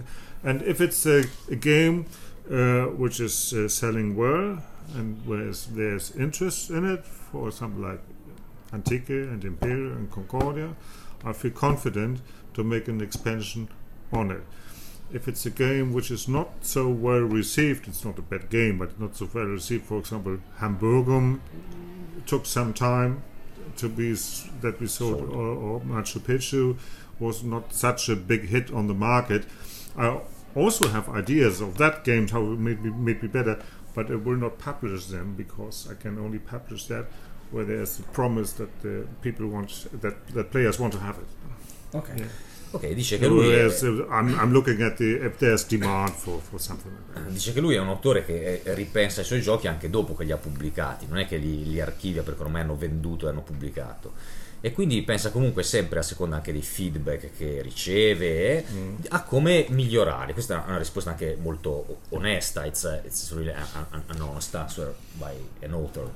And 0.45 0.63
if 0.63 0.81
it's 0.81 1.07
a, 1.07 1.25
a 1.51 1.57
game 1.57 2.07
uh, 2.51 2.87
which 2.87 3.21
is 3.21 3.53
uh, 3.53 3.69
selling 3.69 4.17
well 4.17 4.63
and 4.95 5.25
where 5.27 5.49
is- 5.49 5.69
there's 5.75 6.11
interest 6.17 6.71
in 6.71 6.85
it, 6.85 7.05
for 7.07 7.49
example, 7.49 7.83
like 7.83 8.01
Antique 8.73 9.11
and 9.11 9.45
Imperial 9.45 9.93
and 9.93 10.11
Concordia, 10.11 10.75
I 11.25 11.33
feel 11.33 11.51
confident 11.53 12.21
to 12.55 12.65
make 12.65 12.89
an 12.89 13.01
expansion 13.01 13.69
on 14.13 14.31
it. 14.31 14.43
If 15.13 15.29
it's 15.29 15.45
a 15.45 15.51
game 15.51 15.93
which 15.93 16.11
is 16.11 16.27
not 16.27 16.49
so 16.63 16.89
well 16.89 17.21
received, 17.21 17.87
it's 17.87 18.05
not 18.05 18.19
a 18.19 18.23
bad 18.23 18.49
game, 18.49 18.79
but 18.79 18.99
not 18.99 19.15
so 19.17 19.29
well 19.33 19.45
received. 19.45 19.85
For 19.85 19.99
example, 19.99 20.39
Hamburgum 20.59 21.41
took 22.27 22.47
some 22.47 22.73
time 22.73 23.23
to 23.77 23.89
be 23.89 24.13
that 24.63 24.81
we 24.81 24.87
sold, 24.87 25.19
Sold. 25.19 25.31
or, 25.31 25.47
or 25.49 25.81
Machu 25.81 26.19
Picchu 26.21 26.77
was 27.19 27.43
not 27.45 27.75
such 27.75 28.09
a 28.09 28.17
big 28.17 28.49
hit 28.49 28.73
on 28.73 28.87
the 28.87 28.95
market. 28.95 29.45
I 29.97 30.21
also 30.55 30.89
have 30.89 31.09
ideas 31.09 31.61
of 31.61 31.77
that 31.79 32.05
game 32.05 32.29
how 32.29 32.41
it 32.53 32.59
made 32.59 32.83
me, 32.83 32.91
made 32.91 33.23
me 33.23 33.29
better, 33.29 33.63
but 33.95 34.09
I 34.09 34.15
will 34.15 34.39
not 34.39 34.59
publish 34.63 35.07
them 35.07 35.35
because 35.37 35.89
I 35.91 35.95
can 36.01 36.19
only 36.19 36.39
publish 36.39 36.87
that 36.87 37.07
where 37.51 37.65
there's 37.65 37.99
a 37.99 38.03
promise 38.13 38.55
that 38.55 38.71
the 38.81 39.07
people 39.21 39.47
want 39.47 39.89
that 40.01 40.15
that 40.35 40.51
players 40.51 40.79
want 40.79 40.93
to 40.93 41.01
have 41.01 41.19
it. 41.19 41.29
Ok. 41.95 42.09
Yeah. 42.17 42.27
Ok, 42.75 42.95
dice 42.95 43.19
che 43.19 43.27
lui 43.27 43.51
è, 43.51 43.67
I'm, 43.67 44.35
I'm 44.41 44.51
looking 44.51 44.81
at 44.81 44.97
the 44.97 45.27
if 45.27 45.37
there's 45.37 45.67
demand 45.67 46.11
for, 46.13 46.41
for 46.41 46.59
something 46.59 46.91
like 46.91 47.21
that. 47.21 47.31
dice 47.31 47.53
che 47.53 47.61
lui 47.61 47.75
è 47.75 47.79
un 47.79 47.89
autore 47.89 48.25
che 48.25 48.63
eh, 48.65 48.75
ripensa 48.75 49.21
ai 49.21 49.27
suoi 49.27 49.43
giochi 49.43 49.69
anche 49.69 49.91
dopo 49.91 50.15
che 50.15 50.25
li 50.25 50.33
ha 50.33 50.39
pubblicati, 50.39 51.07
non 51.07 51.19
è 51.19 51.27
che 51.27 51.37
li, 51.37 51.69
li 51.69 51.81
archivia 51.83 52.23
perché 52.23 52.41
ormai 52.41 52.63
hanno 52.63 52.75
venduto 52.75 53.27
e 53.27 53.29
hanno 53.29 53.43
pubblicato. 53.43 54.15
E 54.65 54.71
quindi 54.71 55.03
pensa 55.03 55.33
comunque 55.33 55.65
sempre 55.65 55.99
a 55.99 56.03
seconda 56.03 56.37
anche 56.37 56.53
dei 56.53 56.63
feedback 56.63 57.37
che 57.37 57.61
riceve 57.63 58.59
eh, 58.59 58.65
a 59.09 59.25
come 59.25 59.67
migliorare. 59.71 60.33
Questa 60.33 60.65
è 60.65 60.69
una 60.69 60.79
risposta 60.79 61.11
anche 61.11 61.37
molto 61.41 62.03
onesta. 62.11 62.65
It's, 62.65 62.85
a- 62.85 63.01
it's 63.05 63.35
really 63.35 63.53
an, 63.53 64.21
honest 64.21 64.55
answer 64.55 64.95
by 65.15 65.35
an 65.65 65.73
author. 65.73 66.11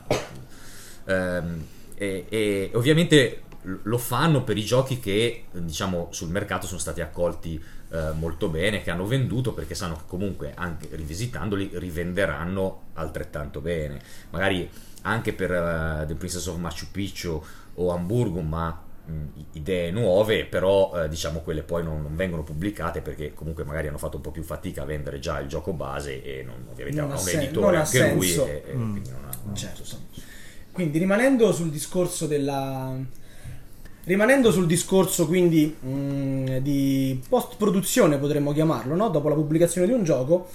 Ehm, 1.07 1.67
e, 1.97 2.27
e 2.29 2.71
ovviamente 2.75 3.43
lo 3.83 3.99
fanno 3.99 4.45
per 4.45 4.57
i 4.57 4.65
giochi 4.65 5.01
che 5.01 5.47
diciamo 5.51 6.09
sul 6.13 6.29
mercato 6.29 6.69
sono 6.69 6.79
stati 6.79 7.01
accolti 7.01 7.61
eh, 7.91 8.13
molto 8.13 8.49
bene, 8.49 8.81
che 8.81 8.93
hanno 8.93 9.07
venduto 9.07 9.55
perché 9.55 9.75
sanno 9.75 9.97
che 9.97 10.03
comunque 10.07 10.53
anche 10.55 10.89
rivisitandoli 10.93 11.71
rivenderanno 11.75 12.91
altrettanto 12.95 13.61
bene. 13.61 14.01
Magari 14.31 14.71
anche 15.03 15.33
per 15.33 15.51
eh, 15.51 16.05
The 16.07 16.15
Princess 16.15 16.47
of 16.47 16.57
Machu 16.59 16.87
Picchu 16.93 17.45
o 17.77 17.91
Hamburgo, 17.93 18.41
ma 18.41 18.83
mh, 19.07 19.13
idee 19.53 19.91
nuove, 19.91 20.45
però 20.45 21.05
eh, 21.05 21.09
diciamo 21.09 21.41
quelle 21.41 21.63
poi 21.63 21.83
non, 21.83 22.03
non 22.03 22.17
vengono 22.17 22.43
pubblicate 22.43 23.01
perché 23.01 23.33
comunque 23.35 23.65
magari 23.65 23.89
hanno 23.89 23.99
fatto 23.99 24.17
un 24.17 24.23
po' 24.23 24.31
più 24.31 24.43
fatica 24.43 24.83
a 24.83 24.85
vendere 24.85 25.19
già 25.19 25.39
il 25.41 25.49
gioco 25.49 25.73
base 25.73 26.23
e 26.23 26.43
non, 26.43 26.67
ovviamente 26.71 27.01
Non 27.01 27.11
ha 27.11 27.15
ha 27.15 27.19
un 27.19 27.23
sen- 27.25 27.41
editore 27.41 27.77
ha 27.77 27.81
anche 27.81 28.13
lui 28.13 28.27
senso. 28.27 28.47
e, 28.47 28.63
e 28.67 28.73
quindi 28.73 29.11
non 29.11 29.25
ha, 29.25 29.37
non 29.45 29.53
ha 29.53 29.57
Certo. 29.57 29.85
senso. 29.85 30.05
Quindi 30.73 30.99
rimanendo 30.99 31.53
sul 31.53 31.71
discorso 31.71 32.27
della 32.27 32.95
rimanendo 34.05 34.53
sul 34.53 34.67
discorso 34.67 35.27
quindi 35.27 35.67
mh, 35.81 36.59
di 36.59 37.21
post 37.29 37.57
produzione 37.57 38.19
potremmo 38.19 38.53
chiamarlo, 38.53 38.95
no? 38.95 39.09
Dopo 39.09 39.29
la 39.29 39.35
pubblicazione 39.35 39.87
di 39.87 39.93
un 39.93 40.05
gioco, 40.05 40.49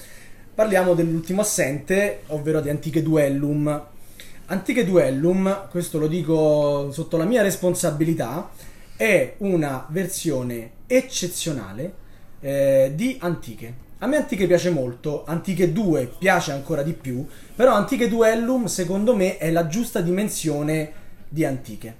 parliamo 0.54 0.94
dell'ultimo 0.94 1.42
assente, 1.42 2.22
ovvero 2.28 2.62
di 2.62 2.70
Antiche 2.70 3.01
Duellum. 3.04 3.86
Antiche 4.51 4.84
Duellum, 4.84 5.70
questo 5.70 5.98
lo 5.98 6.08
dico 6.08 6.91
sotto 6.91 7.15
la 7.15 7.24
mia 7.24 7.41
responsabilità, 7.41 8.50
è 8.98 9.36
una 9.38 9.88
versione 9.88 10.72
eccezionale 10.88 11.93
eh, 12.41 12.91
di 12.93 13.15
Antiche. 13.22 13.74
A 14.00 14.08
me 14.08 14.17
Antiche 14.17 14.48
piace 14.48 14.70
molto, 14.70 15.24
Antiche 15.25 15.72
2 15.72 16.15
piace 16.20 16.51
ancora 16.51 16.84
di 16.84 16.91
più, 16.91 17.25
però 17.55 17.74
Antiche 17.75 18.10
Duellum 18.10 18.65
secondo 18.65 19.15
me 19.15 19.38
è 19.38 19.51
la 19.51 19.67
giusta 19.67 20.01
dimensione 20.01 20.91
di 21.29 21.46
Antiche. 21.46 21.96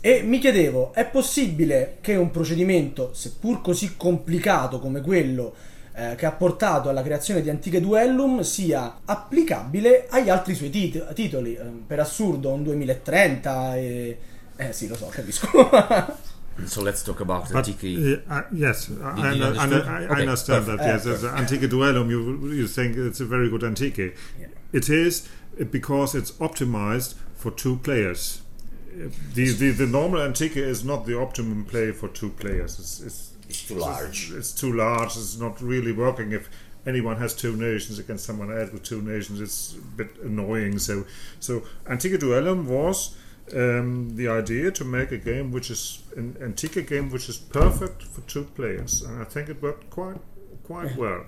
E 0.00 0.22
mi 0.22 0.38
chiedevo, 0.38 0.94
è 0.94 1.04
possibile 1.04 1.98
che 2.00 2.16
un 2.16 2.30
procedimento, 2.30 3.10
seppur 3.12 3.60
così 3.60 3.98
complicato 3.98 4.78
come 4.78 5.02
quello 5.02 5.54
eh, 5.92 6.14
che 6.16 6.26
ha 6.26 6.32
portato 6.32 6.88
alla 6.88 7.02
creazione 7.02 7.42
di 7.42 7.50
Antiche 7.50 7.80
Duellum, 7.80 8.40
sia 8.42 9.00
applicabile 9.04 10.06
agli 10.08 10.28
altri 10.30 10.54
suoi 10.54 10.70
tit- 10.70 11.12
titoli? 11.14 11.54
Eh, 11.54 11.62
per 11.86 12.00
assurdo, 12.00 12.50
un 12.50 12.62
2030 12.62 13.76
e... 13.76 14.18
Eh 14.56 14.72
sì, 14.72 14.88
lo 14.88 14.94
so, 14.96 15.06
capisco. 15.10 15.48
So 16.66 16.82
let's 16.82 17.02
talk 17.02 17.20
about 17.20 17.50
But, 17.50 17.68
Antique. 17.68 18.22
uh, 18.28 18.30
uh, 18.30 18.42
yes, 18.52 18.90
I, 18.90 18.92
I, 18.92 19.32
I? 19.32 19.38
I 19.38 20.04
Okay, 20.04 20.20
understand 20.22 20.66
perfect. 20.66 20.82
that. 20.82 21.04
Yes, 21.06 21.22
Uh, 21.22 21.28
an 21.28 21.36
Antique 21.38 21.66
Duellum, 21.70 22.10
you 22.10 22.52
you 22.52 22.66
think 22.66 22.96
it's 22.98 23.20
a 23.20 23.24
very 23.24 23.48
good 23.48 23.62
Antique. 23.64 23.96
Yeah. 24.38 24.48
It 24.72 24.90
is 24.90 25.26
uh, 25.58 25.64
because 25.64 26.14
it's 26.14 26.32
optimized 26.38 27.14
for 27.34 27.50
two 27.50 27.76
players. 27.76 28.42
Uh, 28.92 29.08
The, 29.32 29.52
the 29.54 29.70
the 29.70 29.86
normal 29.86 30.20
Antique 30.20 30.58
is 30.58 30.82
not 30.84 31.06
the 31.06 31.16
optimum 31.18 31.64
play 31.64 31.92
for 31.92 32.08
two 32.10 32.28
players. 32.30 32.78
It's, 32.78 33.00
it's 33.00 33.32
It's 33.50 33.66
too 33.68 33.74
large. 33.74 34.32
It's 34.32 34.52
too 34.52 34.72
large. 34.72 35.16
It's 35.16 35.38
not 35.38 35.60
really 35.60 35.92
working. 35.92 36.32
If 36.32 36.48
anyone 36.86 37.16
has 37.16 37.34
two 37.34 37.56
nations 37.56 37.98
against 37.98 38.24
someone 38.24 38.50
else 38.56 38.70
with 38.72 38.82
two 38.82 39.02
nations, 39.02 39.40
it's 39.40 39.74
a 39.74 39.78
bit 39.96 40.10
annoying. 40.22 40.78
So, 40.78 41.04
so 41.40 41.62
Antique 41.88 42.18
Duellum 42.20 42.66
was 42.66 43.16
um, 43.54 44.16
the 44.16 44.28
idea 44.28 44.70
to 44.70 44.84
make 44.84 45.12
a 45.12 45.18
game 45.18 45.50
which 45.52 45.70
is 45.70 46.02
an 46.16 46.36
Antique 46.40 46.86
game 46.88 47.10
which 47.10 47.28
is 47.28 47.36
perfect 47.36 48.02
for 48.02 48.20
two 48.22 48.44
players, 48.44 49.02
and 49.02 49.20
I 49.20 49.24
think 49.24 49.48
it 49.48 49.60
worked 49.62 49.90
quite 49.90 50.20
quite 50.64 50.96
well. 50.96 51.24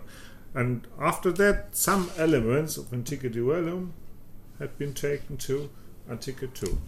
And 0.54 0.86
after 1.00 1.32
that, 1.32 1.74
some 1.76 2.10
elements 2.16 2.76
of 2.76 2.92
Antique 2.92 3.22
Duellum 3.32 3.92
had 4.58 4.78
been 4.78 4.92
taken 4.94 5.36
to 5.38 5.70
Antique 6.10 6.52
2. 6.54 6.78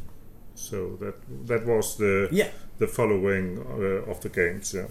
So 0.54 0.96
that 1.00 1.16
that 1.48 1.66
was 1.66 1.96
the 1.96 2.28
Yeah. 2.30 2.50
the 2.78 2.86
following 2.86 3.58
uh, 3.58 4.10
of 4.10 4.20
the 4.20 4.28
games. 4.28 4.72
Yeah. 4.74 4.86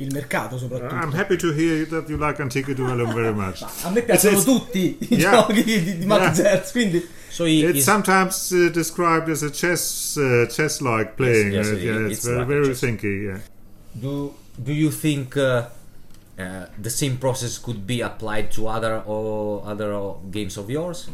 Il 0.00 0.12
mercato 0.12 0.56
soprattutto. 0.58 0.94
I'm 0.94 1.12
happy 1.12 1.36
to 1.36 1.50
hear 1.52 1.84
that 1.86 2.08
you 2.08 2.16
like 2.16 2.38
Antique 2.40 2.72
Duellum 2.74 3.12
very 3.12 3.32
much. 3.44 3.62
Ma 3.62 3.68
a 3.82 3.90
me 3.90 4.02
piacciono 4.02 4.36
It's- 4.38 4.44
tutti 4.44 4.96
i 5.00 5.16
Yeah. 5.16 5.32
giochi 5.44 5.64
di, 5.64 5.82
di, 5.84 5.98
di 5.98 6.06
Max 6.06 6.20
Yeah. 6.20 6.34
Zerz, 6.34 6.70
quindi 6.72 7.04
So 7.30 7.44
he, 7.44 7.64
It's 7.64 7.84
sometimes 7.84 8.52
uh, 8.52 8.70
described 8.70 9.28
as 9.28 9.42
a 9.42 9.50
chess 9.50 10.16
uh, 10.16 10.46
chess-like 10.48 11.16
playing. 11.16 11.52
yes, 11.52 11.68
uh, 11.68 11.74
yeah, 11.76 12.06
it's 12.06 12.18
it's 12.18 12.24
very, 12.26 12.38
like 12.38 12.46
very 12.48 12.74
thinky. 12.74 13.24
Yeah. 13.26 13.40
do 13.92 14.32
do 14.56 14.72
you 14.72 14.90
think 14.90 15.36
uh, 15.36 15.66
uh, 16.38 16.66
the 16.80 16.90
same 16.90 17.16
process 17.18 17.58
could 17.58 17.84
be 17.86 18.00
applied 18.00 18.50
to 18.52 18.66
other 18.68 19.02
or 19.04 19.62
other 19.66 20.14
games 20.30 20.56
of 20.56 20.70
yours. 20.70 21.08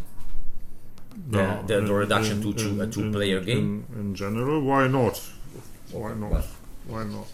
The, 1.30 1.62
the, 1.66 1.80
the 1.80 1.94
reduction 1.94 2.42
to 2.42 2.52
two, 2.52 2.80
a 2.82 2.86
two-player 2.86 3.40
game. 3.40 3.84
In, 3.94 4.00
in 4.00 4.14
general, 4.14 4.60
why 4.62 4.88
not? 4.88 5.20
Why 5.92 6.12
not? 6.14 6.30
Well. 6.32 6.44
Why 6.88 7.04
not? 7.04 7.26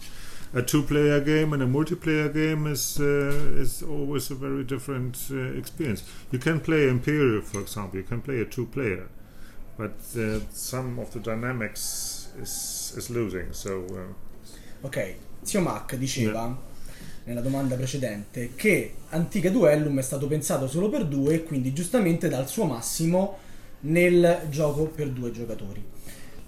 A 0.53 0.61
two-player 0.61 1.21
game 1.21 1.53
and 1.53 1.63
a 1.63 1.65
multiplayer 1.65 2.33
game 2.33 2.67
is 2.67 2.99
uh, 2.99 3.61
is 3.61 3.81
always 3.83 4.31
a 4.31 4.35
very 4.35 4.65
different 4.65 5.17
uh, 5.31 5.57
experience. 5.57 6.03
You 6.29 6.39
can 6.39 6.59
play 6.59 6.89
Imperial, 6.89 7.41
for 7.41 7.61
example. 7.61 7.99
You 7.99 8.05
can 8.05 8.21
play 8.21 8.41
a 8.41 8.45
two-player, 8.45 9.07
but 9.77 9.95
uh, 10.17 10.41
some 10.51 10.99
of 10.99 11.13
the 11.13 11.19
dynamics 11.19 12.27
is 12.41 12.93
is 12.97 13.09
losing. 13.09 13.53
So 13.53 13.85
uh, 13.89 14.87
Ok, 14.87 15.15
Zio 15.41 15.61
Mac 15.61 15.95
diceva 15.95 16.57
nella 17.23 17.41
domanda 17.41 17.75
precedente 17.75 18.51
che 18.55 18.95
Antica 19.09 19.49
Duellum 19.49 19.99
è 19.99 20.01
stato 20.01 20.27
pensato 20.27 20.67
solo 20.67 20.89
per 20.89 21.05
due 21.05 21.35
e 21.35 21.43
quindi 21.43 21.71
giustamente 21.71 22.27
dà 22.27 22.39
il 22.39 22.47
suo 22.47 22.65
massimo 22.65 23.37
nel 23.81 24.47
gioco 24.49 24.85
per 24.85 25.09
due 25.09 25.31
giocatori. 25.31 25.81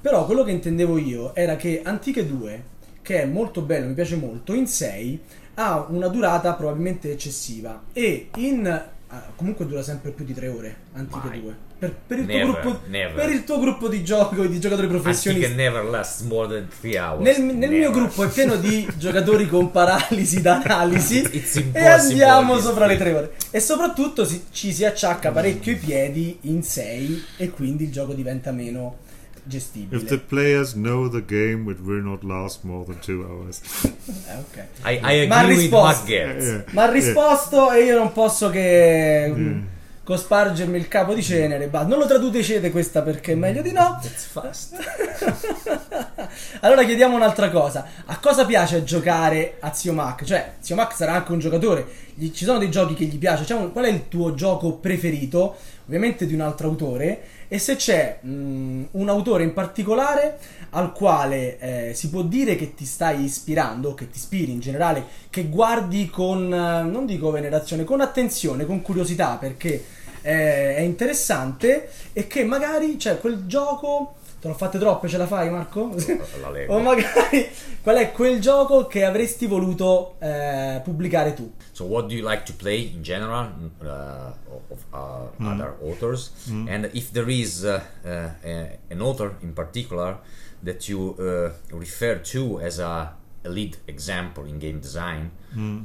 Però 0.01 0.25
quello 0.25 0.43
che 0.43 0.51
intendevo 0.51 0.98
io 0.98 1.33
era 1.36 1.55
che 1.55 1.81
Antiche 1.83 2.27
2, 2.27 2.63
che 3.03 3.22
è 3.22 3.25
molto 3.25 3.62
bello, 3.62 3.86
mi 3.88 3.93
piace 3.93 4.15
molto, 4.15 4.53
in 4.53 4.65
6 4.65 5.19
ha 5.55 5.86
una 5.88 6.07
durata 6.07 6.53
probabilmente 6.53 7.12
eccessiva 7.12 7.83
e 7.93 8.29
in 8.38 8.65
ah, 8.65 9.24
comunque 9.36 9.67
dura 9.67 9.83
sempre 9.83 10.10
più 10.10 10.25
di 10.25 10.33
3 10.33 10.48
ore 10.48 10.75
Antiche 10.93 11.27
Mai. 11.27 11.41
2. 11.41 11.55
Per, 11.83 11.93
per 12.07 12.19
il 12.19 12.25
Never, 12.25 12.43
tuo 12.45 12.62
gruppo, 12.62 12.79
per 13.13 13.29
il 13.29 13.43
tuo 13.43 13.60
gruppo 13.60 13.88
di 13.89 14.03
gioco 14.05 14.45
di 14.45 14.57
giocatori 14.57 14.88
professionisti 14.88 15.53
never 15.53 15.83
lasts 15.83 16.22
more 16.22 16.48
than 16.48 16.69
three 16.79 16.98
hours. 16.98 17.22
nel, 17.22 17.43
nel 17.55 17.72
mio 17.72 17.91
gruppo 17.91 18.24
è 18.24 18.29
pieno 18.29 18.55
di 18.55 18.88
giocatori 18.98 19.48
con 19.50 19.69
paralisi 19.69 20.41
da 20.41 20.62
analisi 20.63 21.19
It's 21.19 21.62
e 21.74 21.86
andiamo 21.86 22.57
sopra 22.57 22.86
le 22.86 22.95
game. 22.95 23.10
tre 23.10 23.17
ore. 23.19 23.33
E 23.51 23.60
soprattutto 23.60 24.24
si- 24.24 24.45
ci 24.51 24.72
si 24.72 24.86
acciacca 24.86 25.31
parecchio 25.31 25.74
i 25.74 25.75
piedi 25.75 26.38
in 26.43 26.63
6 26.63 27.24
e 27.38 27.50
quindi 27.50 27.83
il 27.83 27.91
gioco 27.91 28.13
diventa 28.13 28.51
meno 28.51 29.00
gestibile. 29.44 30.02
if 30.02 30.08
the 30.08 30.18
players 30.18 30.74
know 30.74 31.10
the 31.10 31.24
game, 31.26 31.70
it 31.72 31.80
will 31.80 32.02
not 32.02 32.24
last 32.24 32.64
more 32.64 32.86
than 32.86 33.00
two 33.00 33.24
hours. 33.24 33.62
Eh, 34.06 34.38
ok. 34.38 34.66
I, 34.86 35.24
I 35.24 35.28
Ma 35.28 35.40
ha 35.40 35.46
risposto. 35.46 36.06
Gertz. 36.06 36.46
Yeah. 36.46 36.64
Ma 36.72 36.84
ha 36.84 36.92
risposto 36.92 37.72
e 37.72 37.84
io 37.84 37.98
non 37.98 38.12
posso 38.12 38.50
che 38.50 39.32
mm, 39.34 39.62
cospargermi 40.04 40.78
il 40.78 40.88
capo 40.88 41.14
di 41.14 41.24
cenere. 41.24 41.68
Bah, 41.68 41.84
non 41.84 42.00
lo 42.00 42.06
traducete 42.06 42.72
questa 42.72 43.02
perché 43.02 43.34
è 43.34 43.36
meglio 43.36 43.62
di 43.62 43.72
no. 43.72 44.00
It's 44.04 44.26
fast. 44.26 44.76
allora 46.62 46.84
chiediamo 46.84 47.16
un'altra 47.16 47.50
cosa. 47.50 47.86
A 48.06 48.20
cosa 48.20 48.46
piace 48.46 48.84
giocare 48.84 49.58
a 49.60 49.74
Zio 49.74 49.94
Mac? 49.94 50.24
Cioè, 50.24 50.56
Zio 50.60 50.76
Mac 50.76 50.94
sarà 50.94 51.14
anche 51.14 51.32
un 51.32 51.40
giocatore. 51.40 51.86
Gli- 52.16 52.32
ci 52.32 52.44
sono 52.44 52.60
dei 52.60 52.70
giochi 52.70 52.94
che 52.96 53.06
gli 53.06 53.18
piace. 53.18 53.42
Diciamo, 53.42 53.70
qual 53.70 53.86
è 53.86 53.90
il 53.90 54.08
tuo 54.10 54.34
gioco 54.34 54.74
preferito? 54.74 55.56
Ovviamente 55.86 56.26
di 56.26 56.34
un 56.34 56.42
altro 56.42 56.68
autore. 56.68 57.22
E 57.53 57.60
se 57.60 57.75
c'è 57.75 58.17
mm, 58.25 58.86
un 58.93 59.10
autore 59.10 59.43
in 59.43 59.53
particolare 59.53 60.39
al 60.72 60.91
quale 60.91 61.60
eh, 61.60 61.93
si 61.93 62.10
può 62.10 62.24
dire 62.24 62.55
che 62.55 62.74
ti 62.74 62.83
stai 62.83 63.25
ispirando, 63.25 63.93
che 63.93 64.10
ti 64.10 64.17
ispiri 64.17 64.51
in 64.51 64.60
generale, 64.60 65.05
che 65.29 65.50
guardi 65.50 66.10
con, 66.10 66.51
eh, 66.51 66.81
non 66.81 67.05
dico 67.05 67.29
venerazione, 67.29 67.83
con 67.83 68.01
attenzione, 68.01 68.65
con 68.65 68.81
curiosità, 68.81 69.38
perché 69.39 69.86
eh, 70.24 70.77
è 70.77 70.79
interessante 70.79 71.92
e 72.11 72.25
che 72.25 72.44
magari 72.44 72.98
c'è 72.98 73.20
quel 73.20 73.46
gioco... 73.46 74.16
Te 74.42 74.48
l'ho 74.48 74.55
fatte 74.55 74.79
troppe, 74.79 75.07
ce 75.07 75.18
la 75.18 75.27
fai 75.27 75.51
Marco? 75.51 75.94
La 76.42 76.50
leggo. 76.50 76.74
o 76.74 76.79
magari 76.79 77.48
qual 77.83 77.98
è 77.98 78.11
quel 78.11 78.42
gioco 78.42 78.87
che 78.87 79.05
avresti 79.05 79.46
voluto 79.46 80.16
eh, 80.18 80.81
pubblicare 80.83 81.35
tu? 81.35 81.53
So, 81.72 81.83
what 81.83 82.07
do 82.07 82.16
you 82.16 82.27
like 82.27 82.44
to 82.46 82.53
play 82.57 82.92
in 82.96 83.03
general 83.03 83.53
uh, 83.79 84.43
of 84.74 84.79
uh, 84.94 85.51
other 85.51 85.72
authors? 85.81 86.22
And 86.70 86.86
if 86.94 87.12
there 87.12 87.29
is 87.29 87.66
uh, 87.66 87.83
uh, 88.05 88.94
an 88.94 89.01
author 89.01 89.29
in 89.42 89.53
particular 89.53 90.18
that 90.64 90.88
you 90.90 91.00
uh, 91.20 91.75
refer 91.75 92.16
to 92.33 92.59
as 92.62 92.79
a, 92.79 93.14
lead 93.46 93.75
example 93.88 94.46
in 94.46 94.57
game 94.57 94.79
design, 94.79 95.31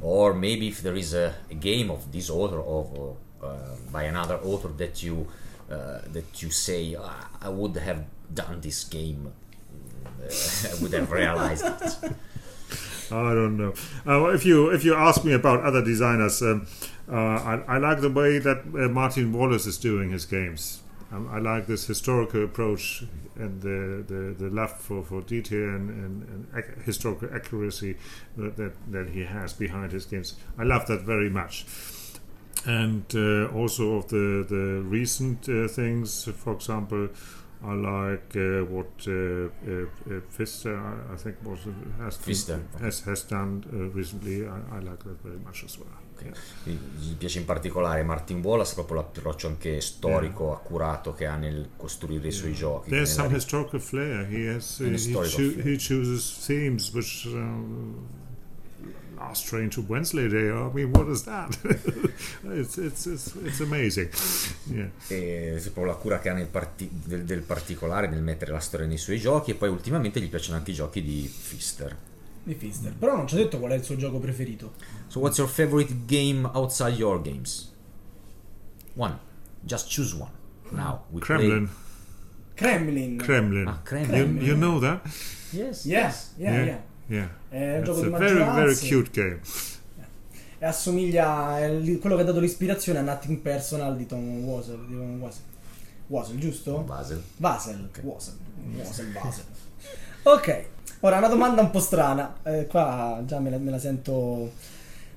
or 0.01 0.33
maybe 0.33 0.69
if 0.69 0.81
there 0.81 0.95
is 0.95 1.13
a, 1.13 1.35
a 1.51 1.55
game 1.55 1.91
of 1.91 2.09
this 2.09 2.29
author 2.29 2.59
of 2.59 2.85
or, 2.97 3.17
uh, 3.43 3.75
by 3.91 4.03
another 4.03 4.37
author 4.43 4.69
that 4.77 5.03
you 5.03 5.27
uh, 5.69 5.99
that 6.15 6.41
you 6.41 6.49
say 6.49 6.95
"Ah, 6.99 7.29
I 7.41 7.49
would 7.49 7.75
have 7.77 8.05
done 8.33 8.61
this 8.61 8.83
game, 8.85 9.21
uh, 9.27 10.25
I 10.71 10.81
would 10.81 10.93
have 10.93 11.11
realized 11.11 11.65
it. 11.65 12.11
I 13.11 13.33
don't 13.33 13.57
know. 13.57 13.73
Uh, 14.05 14.21
well, 14.21 14.33
if 14.33 14.45
you 14.45 14.69
if 14.69 14.83
you 14.85 14.95
ask 14.95 15.23
me 15.23 15.33
about 15.33 15.63
other 15.63 15.83
designers, 15.83 16.41
um, 16.41 16.67
uh, 17.11 17.15
I, 17.15 17.75
I 17.75 17.77
like 17.77 18.01
the 18.01 18.09
way 18.09 18.39
that 18.39 18.59
uh, 18.59 18.87
Martin 18.89 19.33
Wallace 19.33 19.65
is 19.65 19.77
doing 19.77 20.11
his 20.11 20.25
games. 20.25 20.81
Um, 21.11 21.27
I 21.31 21.39
like 21.39 21.65
this 21.65 21.87
historical 21.87 22.43
approach 22.43 23.03
and 23.35 23.61
the, 23.61 24.03
the, 24.07 24.35
the 24.37 24.49
love 24.53 24.71
for, 24.79 25.03
for 25.03 25.21
detail 25.21 25.69
and, 25.69 25.89
and, 25.89 26.29
and 26.29 26.47
ac- 26.55 26.83
historical 26.85 27.29
accuracy 27.33 27.95
that, 28.37 28.57
that 28.57 28.73
that 28.91 29.09
he 29.09 29.23
has 29.23 29.53
behind 29.53 29.91
his 29.91 30.05
games. 30.05 30.35
I 30.57 30.63
love 30.63 30.85
that 30.87 31.01
very 31.01 31.29
much. 31.29 31.65
And 32.65 33.05
uh, 33.15 33.47
also 33.47 33.95
of 33.95 34.09
the 34.09 34.45
the 34.47 34.83
recent 34.83 35.49
uh, 35.49 35.67
things, 35.67 36.25
for 36.25 36.53
example, 36.53 37.09
I 37.63 37.73
like 37.73 38.35
uh, 38.35 38.63
what 38.65 38.91
uh, 39.07 39.49
uh, 39.67 39.85
uh, 40.13 41.11
I, 41.11 41.15
think, 41.17 41.37
was 41.43 41.59
has 41.97 42.17
Pfister, 42.17 42.61
has 42.79 43.01
has 43.01 43.23
done 43.23 43.65
uh, 43.73 43.89
recently. 43.97 44.47
I, 44.47 44.59
I 44.71 44.79
like 44.79 45.03
that 45.03 45.21
very 45.23 45.39
much 45.39 45.63
as 45.63 45.77
well. 45.79 45.89
Yeah. 46.23 46.77
Gli 46.97 47.13
piace 47.17 47.39
in 47.39 47.45
particolare 47.45 48.03
Martin 48.03 48.41
Wallace, 48.41 48.73
proprio 48.73 48.97
l'approccio 48.97 49.47
anche 49.47 49.79
storico, 49.81 50.53
accurato 50.53 51.13
che 51.13 51.25
ha 51.25 51.35
nel 51.35 51.69
costruire 51.77 52.27
i 52.27 52.31
suoi 52.31 52.53
giochi. 52.53 52.89
There's 52.89 53.11
some 53.11 53.29
ri- 53.29 53.35
historical 53.35 53.79
flair. 53.79 54.27
He 54.29 54.47
has 54.53 54.79
uh, 54.79 54.83
he, 54.85 55.11
choo- 55.11 55.23
flair. 55.23 55.67
he 55.67 55.77
chooses 55.77 56.45
themes 56.45 56.91
which. 56.93 57.23
Um, 57.25 58.07
Last 59.15 59.47
train 59.47 59.67
to 59.71 59.83
Wednesday 59.85 60.29
Day. 60.29 60.47
I 60.49 60.69
mean, 60.73 60.91
what 60.93 61.09
is 61.09 61.23
that? 61.23 61.53
it's, 62.53 62.77
it's 62.77 63.05
it's 63.05 63.35
it's 63.43 63.59
amazing. 63.59 64.09
Yeah. 64.71 64.89
e 65.09 65.59
proprio 65.73 65.87
la 65.87 65.95
cura 65.95 66.19
che 66.19 66.29
ha 66.29 66.33
nel 66.33 66.47
parti- 66.47 66.89
del, 66.89 67.25
del 67.25 67.41
particolare 67.41 68.07
nel 68.07 68.21
mettere 68.21 68.53
la 68.53 68.61
storia 68.61 68.87
nei 68.87 68.97
suoi 68.97 69.19
giochi 69.19 69.51
e 69.51 69.55
poi 69.55 69.67
ultimamente 69.67 70.21
gli 70.21 70.29
piacciono 70.29 70.55
anche 70.55 70.71
i 70.71 70.73
giochi 70.73 71.03
di 71.03 71.29
Pfister. 71.29 71.97
Di 72.43 72.53
Fister. 72.55 72.93
Però 72.93 73.15
non 73.15 73.27
ci 73.27 73.35
ho 73.35 73.37
detto 73.37 73.59
qual 73.59 73.71
è 73.71 73.75
il 73.75 73.83
suo 73.83 73.95
gioco 73.95 74.19
preferito. 74.19 74.73
So 75.07 75.19
what's 75.19 75.37
your 75.37 75.49
favorite 75.49 76.05
game 76.05 76.49
outside 76.53 76.95
your 76.97 77.21
games? 77.21 77.71
One. 78.95 79.17
Just 79.61 79.93
choose 79.93 80.15
one. 80.15 80.31
Now. 80.71 81.03
We 81.09 81.19
Kremlin. 81.21 81.69
Kremlin. 82.55 83.17
Kremlin. 83.17 83.67
Ah, 83.67 83.79
Kremlin. 83.83 84.37
You, 84.37 84.47
you 84.47 84.55
know 84.55 84.79
that? 84.79 85.01
Play. 85.01 85.11
Yes. 85.61 85.85
Yes, 85.85 86.33
yeah, 86.37 86.51
yeah. 86.53 86.65
Yeah. 86.65 86.79
Yeah. 87.09 87.29
È 87.49 87.77
un 87.77 87.83
It's 87.83 87.85
gioco 87.85 88.01
di 88.01 88.13
a 88.13 88.17
very 88.17 88.35
very 88.35 88.75
cute 88.75 89.09
game. 89.11 89.39
E 90.61 90.65
assomiglia 90.65 91.57
è 91.59 91.71
li- 91.73 91.97
quello 91.99 92.15
che 92.17 92.21
ha 92.21 92.25
dato 92.25 92.39
l'ispirazione 92.39 92.99
a 92.99 93.01
Nothing 93.01 93.37
Personal 93.37 93.95
di 93.95 94.05
Tom 94.05 94.43
Wasel, 94.43 94.85
di 94.87 94.93
Tom 94.95 95.19
Wasel. 95.21 95.41
Wasel, 96.07 96.37
giusto? 96.37 96.79
Basel. 96.79 97.23
Vasel, 97.37 97.89
Wasel, 98.01 98.37
Wasel, 98.75 99.11
Vasel. 99.13 99.45
Ok, 100.23 100.65
ora 101.01 101.17
una 101.17 101.27
domanda 101.27 101.61
un 101.61 101.69
po' 101.71 101.79
strana. 101.79 102.37
Eh, 102.43 102.67
qua 102.67 103.21
già 103.25 103.39
me 103.39 103.49
la, 103.49 103.57
me 103.57 103.71
la 103.71 103.79
sento 103.79 104.51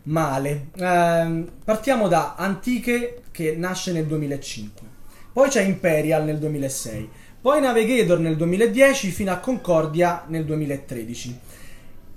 male. 0.05 0.69
Ehm, 0.77 1.49
partiamo 1.65 2.09
da 2.09 2.35
Antiche 2.37 3.23
che 3.31 3.55
nasce 3.57 3.93
nel 3.93 4.07
2005. 4.07 4.87
Poi 5.33 5.49
c'è 5.49 5.63
Imperial 5.63 6.25
nel 6.25 6.39
2006. 6.39 7.09
Poi 7.41 7.61
Navigator 7.61 8.19
nel 8.21 8.37
2010 8.37 9.11
fino 9.11 9.33
a 9.33 9.39
Concordia 9.39 10.25
nel 10.29 10.45
2013. 10.45 11.39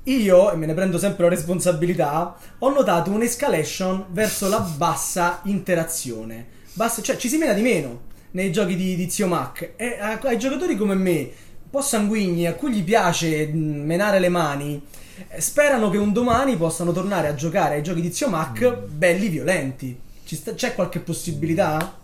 Io, 0.04 0.52
e 0.52 0.56
me 0.56 0.68
ne 0.68 0.76
prendo 0.76 1.00
sempre 1.00 1.24
la 1.24 1.30
responsabilità, 1.30 2.36
ho 2.60 2.70
notato 2.70 3.10
un'escalation 3.10 4.06
verso 4.10 4.48
la 4.48 4.60
bassa 4.60 5.40
interazione. 5.46 6.46
Bassa- 6.74 7.02
cioè 7.02 7.18
ci 7.18 7.28
si 7.28 7.38
mena 7.38 7.54
di 7.54 7.62
meno 7.64 8.02
nei 8.32 8.52
giochi 8.52 8.76
di, 8.76 8.96
di 8.96 9.10
Zio 9.10 9.26
Mac. 9.26 9.72
E 9.76 9.98
a- 10.00 10.20
ai 10.22 10.38
giocatori 10.38 10.76
come 10.76 10.94
me, 10.94 11.32
po' 11.76 11.82
sanguigni, 11.82 12.48
a 12.48 12.54
cui 12.54 12.72
gli 12.72 12.84
piace 12.84 13.48
mh, 13.48 13.58
menare 13.86 14.20
le 14.20 14.30
mani, 14.30 14.82
eh, 15.28 15.42
sperano 15.42 15.90
che 15.90 15.98
un 15.98 16.14
domani 16.14 16.56
possano 16.56 16.92
tornare 16.94 17.28
a 17.28 17.36
giocare 17.36 17.76
ai 17.76 17.84
giochi 17.84 18.00
di 18.02 18.12
Zio 18.14 18.30
Mac 18.30 18.78
belli 18.78 19.28
violenti. 19.28 19.98
Ci 20.24 20.36
sta- 20.38 20.54
c'è 20.54 20.74
qualche 20.74 21.00
possibilità? 21.00 21.98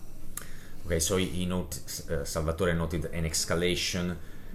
Okay, 0.84 1.00
so 1.00 1.16
he 1.16 1.44
note, 1.46 1.78
uh, 2.10 2.24
Salvatore 2.24 2.74
noted 2.74 3.08
an 3.14 3.24
escalation 3.24 4.14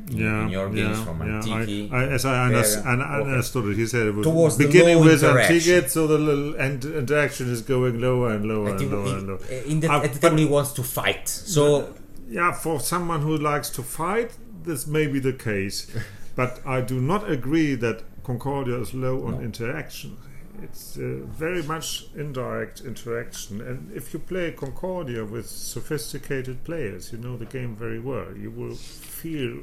in, 0.09 0.17
Yeah, 0.17 0.41
in 0.43 0.49
your 0.49 0.69
games 0.69 0.97
yeah, 0.97 1.03
from 1.03 1.21
yeah. 1.25 1.39
Antiki. 1.39 1.89
I, 1.91 1.95
I, 1.95 2.13
as 2.13 2.23
I, 2.25 2.29
There- 2.29 2.61
unders- 2.61 2.85
and 2.85 3.01
I 3.01 3.21
understood 3.21 3.65
it, 3.71 3.77
he 3.77 3.87
said 3.87 4.07
it 4.07 4.13
was 4.13 4.23
Towards 4.25 4.57
the 4.57 4.65
beginning 4.65 4.99
with 4.99 5.23
interaction. 5.23 5.55
Antigate, 5.55 5.89
so 5.89 6.05
the 6.05 6.17
little 6.19 6.53
and 6.59 6.83
interaction 6.83 7.49
is 7.51 7.61
going 7.63 7.99
lower 7.99 8.31
and 8.35 8.45
lower 8.45 8.69
and 8.75 8.91
lower 8.91 9.17
and 9.17 9.27
lower. 9.27 9.39
in, 9.65 9.79
the, 9.79 9.87
Uh, 9.89 10.01
at 10.03 10.13
the 10.13 10.19
table 10.19 10.37
he 10.37 10.45
wants 10.45 10.71
to 10.73 10.83
fight. 10.83 11.27
So 11.27 11.93
yeah, 12.29 12.51
for 12.53 12.79
someone 12.79 13.21
who 13.21 13.37
likes 13.37 13.69
to 13.71 13.81
fight, 13.81 14.31
this 14.67 14.85
may 14.85 15.07
be 15.07 15.19
the 15.19 15.33
case, 15.33 15.87
but 16.35 16.61
I 16.65 16.81
do 16.81 16.99
not 17.01 17.29
agree 17.31 17.75
that 17.75 18.03
Concordia 18.23 18.77
is 18.79 18.93
low 18.93 19.25
on 19.25 19.35
No. 19.35 19.41
interaction. 19.41 20.17
it's 20.63 20.97
uh, 20.97 21.21
very 21.45 21.61
much 21.63 22.07
indirect 22.15 22.81
interaction. 22.81 23.61
And 23.61 23.91
if 23.95 24.11
you 24.13 24.19
play 24.19 24.51
Concordia 24.51 25.23
with 25.23 25.45
sophisticated 25.47 26.63
players, 26.63 27.11
you 27.11 27.17
know 27.19 27.37
the 27.37 27.45
game 27.45 27.75
very 27.75 27.99
well. 27.99 28.35
You 28.35 28.49
will 28.51 28.75
feel 28.75 29.59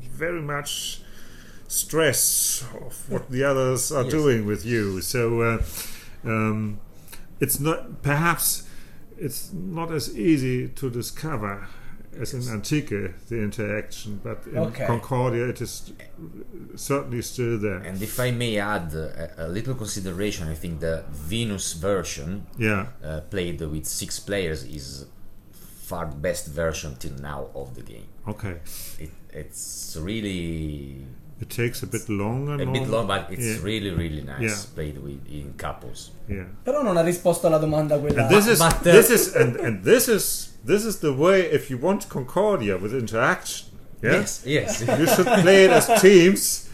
very 0.00 0.40
much 0.40 1.00
stress 1.66 2.64
of 2.80 3.10
what 3.10 3.30
the 3.30 3.44
others 3.44 3.92
are 3.92 4.04
Yes. 4.04 4.12
doing 4.12 4.46
with 4.46 4.64
you. 4.64 5.00
So 5.02 5.40
uh, 5.42 5.62
um, 6.24 6.78
it's 7.40 7.60
not 7.60 8.02
perhaps 8.02 8.64
it's 9.18 9.52
not 9.52 9.90
as 9.92 10.16
easy 10.16 10.68
to 10.68 10.88
discover 10.90 11.66
as 12.20 12.32
in 12.34 12.42
Antique 12.52 12.88
the 13.28 13.36
interaction, 13.42 14.20
but 14.22 14.38
in 14.46 14.58
Okay. 14.58 14.86
Concordia 14.86 15.48
it 15.48 15.60
is 15.60 15.92
certainly 16.76 17.22
still 17.22 17.58
there. 17.58 17.78
And 17.78 18.00
if 18.02 18.18
I 18.20 18.30
may 18.30 18.58
add 18.58 18.94
uh, 18.94 19.42
a, 19.42 19.46
a 19.46 19.48
little 19.48 19.74
consideration, 19.74 20.48
I 20.48 20.54
think 20.54 20.80
the 20.80 21.04
Venus 21.10 21.72
version 21.74 22.46
yeah, 22.58 22.86
uh, 23.04 23.20
played 23.30 23.60
with 23.60 23.86
six 23.86 24.18
players 24.20 24.64
is 24.64 25.06
far 25.82 26.06
the 26.06 26.16
best 26.16 26.48
version 26.48 26.96
till 26.98 27.14
now 27.20 27.48
of 27.54 27.74
the 27.74 27.82
game. 27.82 28.06
okay. 28.26 28.56
It, 28.98 29.10
it's 29.32 29.96
really 30.00 31.04
It 31.40 31.48
takes 31.50 31.82
a 31.82 31.86
bit 31.86 32.08
longer. 32.08 32.54
a 32.54 32.58
bit 32.58 32.66
norm- 32.68 32.90
long, 32.90 33.06
but 33.06 33.28
it's 33.30 33.44
yeah, 33.58 33.62
really 33.62 33.90
really 33.90 34.22
nice 34.22 34.40
Yeah. 34.42 34.74
played 34.74 34.98
with 34.98 35.20
in 35.30 35.54
couples. 35.56 36.10
yeah. 36.28 36.44
Però 36.64 36.82
non 36.82 36.96
ha 36.96 37.02
risposto 37.02 37.46
alla 37.46 37.58
domanda 37.58 37.98
quella. 37.98 38.22
And 38.22 38.30
this 38.30 38.46
is 38.48 38.58
but, 38.58 38.74
uh, 38.86 38.92
this 38.92 39.08
is 39.10 39.34
and, 39.34 39.56
and 39.56 39.82
this 39.84 40.08
is 40.08 40.47
this 40.68 40.84
is 40.84 41.00
the 41.00 41.12
way 41.12 41.40
if 41.58 41.70
you 41.70 41.78
want 41.78 42.08
Concordia 42.08 42.76
with 42.76 42.92
interaction. 42.94 43.66
Yeah? 44.02 44.12
Yes, 44.12 44.42
yes. 44.46 44.80
you 45.00 45.06
should 45.14 45.26
play 45.42 45.64
it 45.64 45.70
as 45.70 45.86
teams 46.00 46.68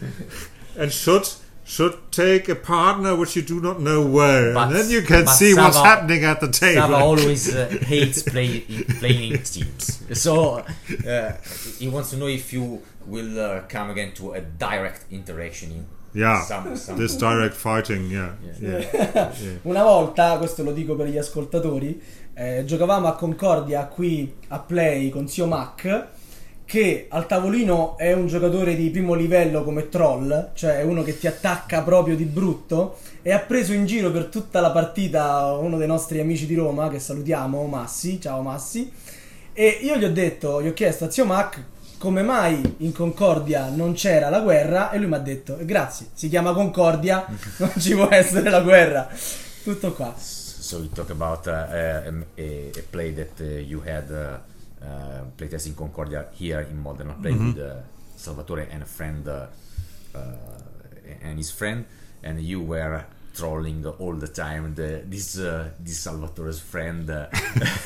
and 0.77 0.91
should 0.91 1.27
should 1.67 1.95
take 2.11 2.47
a 2.47 2.53
partner 2.55 3.15
which 3.15 3.35
you 3.35 3.41
do 3.41 3.59
not 3.59 3.81
know 3.81 4.05
well 4.05 4.53
But- 4.53 4.67
and 4.67 4.75
then 4.75 4.89
you 4.91 5.01
can 5.01 5.25
see 5.25 5.55
what's 5.55 5.77
happening 5.77 6.23
at 6.23 6.39
the 6.39 6.51
table 6.51 6.81
Sava 6.81 6.95
always 7.09 7.55
uh, 7.55 7.67
hates 7.81 8.21
play, 8.21 8.59
playing 8.99 9.41
teams. 9.53 9.83
So 10.13 10.63
uh, 11.07 11.31
he 11.79 11.87
wants 11.87 12.11
to 12.11 12.17
know 12.17 12.27
if 12.27 12.53
you 12.53 12.83
will 13.07 13.39
uh, 13.39 13.61
come 13.61 13.89
again 13.89 14.11
to 14.19 14.33
a 14.33 14.41
direct 14.41 15.05
interaction 15.11 15.71
in 15.71 15.85
yeah. 16.15 16.41
Some, 16.41 16.75
some. 16.75 16.97
this 16.97 17.15
direct 17.17 17.53
fighting 17.53 18.09
yeah. 18.09 18.33
Yeah. 18.59 18.79
yeah, 18.79 19.31
Una 19.63 19.83
volta, 19.83 20.37
questo 20.37 20.63
lo 20.63 20.71
dico 20.71 20.95
per 20.95 21.07
gli 21.07 21.17
ascoltatori, 21.17 22.01
eh, 22.33 22.63
giocavamo 22.65 23.07
a 23.07 23.15
Concordia 23.15 23.85
qui 23.85 24.33
a 24.47 24.59
Play 24.59 25.09
con 25.09 25.27
Zio 25.27 25.45
Mac, 25.45 26.07
che 26.65 27.05
al 27.09 27.27
tavolino 27.27 27.97
è 27.97 28.13
un 28.13 28.27
giocatore 28.27 28.75
di 28.75 28.89
primo 28.89 29.13
livello 29.13 29.63
come 29.63 29.89
troll, 29.89 30.51
cioè 30.53 30.79
è 30.79 30.83
uno 30.83 31.03
che 31.03 31.17
ti 31.17 31.27
attacca 31.27 31.81
proprio 31.81 32.15
di 32.15 32.25
brutto, 32.25 32.97
e 33.21 33.31
ha 33.31 33.39
preso 33.39 33.73
in 33.73 33.85
giro 33.85 34.11
per 34.11 34.25
tutta 34.25 34.61
la 34.61 34.71
partita 34.71 35.53
uno 35.53 35.77
dei 35.77 35.87
nostri 35.87 36.19
amici 36.19 36.45
di 36.45 36.55
Roma, 36.55 36.89
che 36.89 36.99
salutiamo, 36.99 37.65
Massi, 37.65 38.19
ciao 38.19 38.41
Massi, 38.41 38.91
e 39.53 39.79
io 39.81 39.95
gli 39.97 40.03
ho 40.03 40.11
detto, 40.11 40.61
gli 40.61 40.67
ho 40.67 40.73
chiesto 40.73 41.05
a 41.05 41.11
Zio 41.11 41.25
Mac 41.25 41.63
come 41.97 42.21
mai 42.21 42.75
in 42.79 42.91
Concordia 42.93 43.69
non 43.69 43.93
c'era 43.93 44.29
la 44.29 44.41
guerra 44.41 44.91
e 44.91 44.97
lui 44.97 45.07
mi 45.07 45.15
ha 45.15 45.19
detto 45.19 45.57
"Eh, 45.57 45.65
grazie, 45.65 46.07
si 46.13 46.29
chiama 46.29 46.53
Concordia, 46.53 47.25
non 47.57 47.71
ci 47.77 47.93
può 47.93 48.07
essere 48.09 48.49
la 48.49 48.61
guerra. 48.61 49.07
Tutto 49.63 49.93
qua. 49.93 50.13
So 50.17 50.79
we 50.79 50.89
talk 50.89 51.09
about 51.11 51.45
uh, 51.47 51.51
a, 51.51 52.07
a, 52.37 52.69
a 52.75 52.83
play 52.89 53.13
that 53.13 53.39
uh, 53.39 53.43
you 53.43 53.81
had 53.85 54.09
uh, 54.09 54.37
uh, 54.83 55.23
playtest 55.35 55.67
in 55.67 55.75
Concordia 55.75 56.27
here 56.31 56.65
in 56.69 56.77
Modena, 56.79 57.13
played 57.13 57.37
with 57.39 57.57
uh, 57.59 57.75
Salvatore 58.15 58.67
and 58.71 58.81
a 58.81 58.85
friend 58.85 59.27
uh, 59.27 59.45
uh, 60.15 60.19
and 61.21 61.37
his 61.37 61.51
friend, 61.51 61.85
and 62.23 62.39
you 62.41 62.61
were 62.61 63.05
trolling 63.35 63.85
all 63.99 64.15
the 64.15 64.27
time 64.27 64.73
the, 64.75 65.01
this 65.05 65.37
uh, 65.37 65.65
this 65.83 65.99
Salvatore's 66.05 66.59
friend 66.61 67.09
uh, 67.09 67.25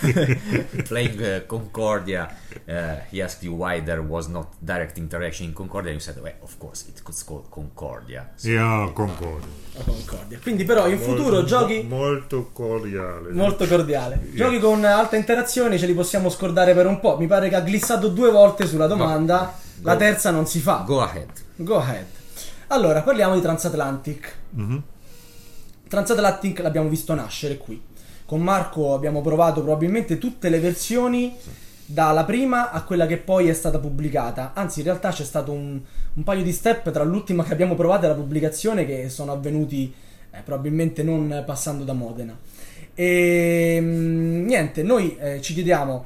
playing 0.85 1.21
uh, 1.23 1.41
Concordia. 1.47 2.29
Uh, 2.67 2.95
he 3.09 3.21
asked 3.21 3.43
you 3.43 3.53
why 3.55 3.79
there 3.81 4.01
was 4.01 4.27
not 4.27 4.47
direct 4.63 4.97
interaction 4.97 5.47
in 5.47 5.53
Concordia. 5.53 5.91
You 5.91 5.99
said, 5.99 6.21
well, 6.21 6.33
of 6.43 6.57
course, 6.59 6.85
it 6.87 7.01
was 7.05 7.23
called 7.23 7.49
Concordia. 7.49 8.29
So 8.35 8.49
yeah 8.49 8.91
Concordia 8.93 9.47
La 9.75 9.83
Concordia. 9.83 10.39
Quindi 10.39 10.63
però 10.65 10.87
in 10.87 10.99
futuro 10.99 11.37
Molto- 11.41 11.45
giochi 11.45 11.83
molto 11.87 12.49
cordiale 12.53 13.31
molto 13.31 13.65
cordiale. 13.67 14.19
Giochi 14.33 14.59
con 14.59 14.83
alta 14.85 15.15
interazione 15.15 15.77
ce 15.77 15.85
li 15.85 15.93
possiamo 15.93 16.29
scordare 16.29 16.73
per 16.73 16.85
un 16.85 16.99
po'. 16.99 17.17
Mi 17.17 17.27
pare 17.27 17.49
che 17.49 17.55
ha 17.55 17.61
glissato 17.61 18.07
due 18.09 18.29
volte 18.31 18.67
sulla 18.67 18.87
domanda, 18.87 19.53
la 19.81 19.93
Go. 19.93 19.99
terza 19.99 20.31
non 20.31 20.45
si 20.47 20.59
fa. 20.59 20.83
go 20.85 21.01
ahead. 21.01 21.29
Go 21.55 21.77
ahead. 21.77 22.05
Allora, 22.67 23.01
parliamo 23.01 23.33
di 23.35 23.41
Transatlantic. 23.41 24.35
Transatlantic 25.89 26.59
l'abbiamo 26.59 26.87
visto 26.87 27.15
nascere 27.15 27.57
qui. 27.57 27.81
Con 28.23 28.41
Marco 28.41 28.93
abbiamo 28.93 29.21
provato 29.21 29.63
probabilmente 29.63 30.19
tutte 30.19 30.49
le 30.49 30.59
versioni, 30.59 31.35
dalla 31.83 32.25
prima 32.25 32.69
a 32.69 32.83
quella 32.83 33.07
che 33.07 33.17
poi 33.17 33.49
è 33.49 33.53
stata 33.53 33.79
pubblicata. 33.79 34.51
Anzi, 34.53 34.79
in 34.79 34.85
realtà 34.85 35.09
c'è 35.09 35.23
stato 35.23 35.51
un, 35.51 35.79
un 36.13 36.23
paio 36.23 36.43
di 36.43 36.51
step 36.51 36.91
tra 36.91 37.03
l'ultima 37.03 37.43
che 37.43 37.53
abbiamo 37.53 37.73
provato 37.73 38.05
e 38.05 38.09
la 38.09 38.13
pubblicazione 38.13 38.85
che 38.85 39.09
sono 39.09 39.31
avvenuti 39.31 39.91
eh, 40.29 40.41
probabilmente 40.43 41.01
non 41.01 41.43
passando 41.43 41.83
da 41.83 41.93
Modena. 41.93 42.37
E 42.93 43.79
mm, 43.81 44.45
niente, 44.45 44.83
noi 44.83 45.17
eh, 45.17 45.41
ci 45.41 45.55
chiediamo 45.55 46.05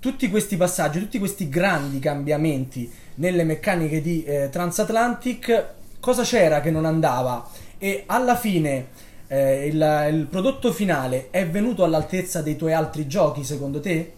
tutti 0.00 0.30
questi 0.30 0.56
passaggi, 0.56 1.00
tutti 1.00 1.18
questi 1.18 1.50
grandi 1.50 1.98
cambiamenti 1.98 2.90
nelle 3.16 3.44
meccaniche 3.44 4.00
di 4.00 4.24
eh, 4.24 4.48
Transatlantic, 4.50 5.66
cosa 6.00 6.22
c'era 6.22 6.62
che 6.62 6.70
non 6.70 6.86
andava? 6.86 7.46
E 7.76 8.04
alla 8.06 8.36
fine 8.36 8.86
eh, 9.28 9.66
il, 9.66 10.08
il 10.10 10.26
prodotto 10.26 10.72
finale 10.72 11.28
è 11.30 11.46
venuto 11.48 11.84
all'altezza 11.84 12.42
dei 12.42 12.56
tuoi 12.56 12.72
altri 12.72 13.06
giochi, 13.06 13.44
secondo 13.44 13.80
te? 13.80 14.14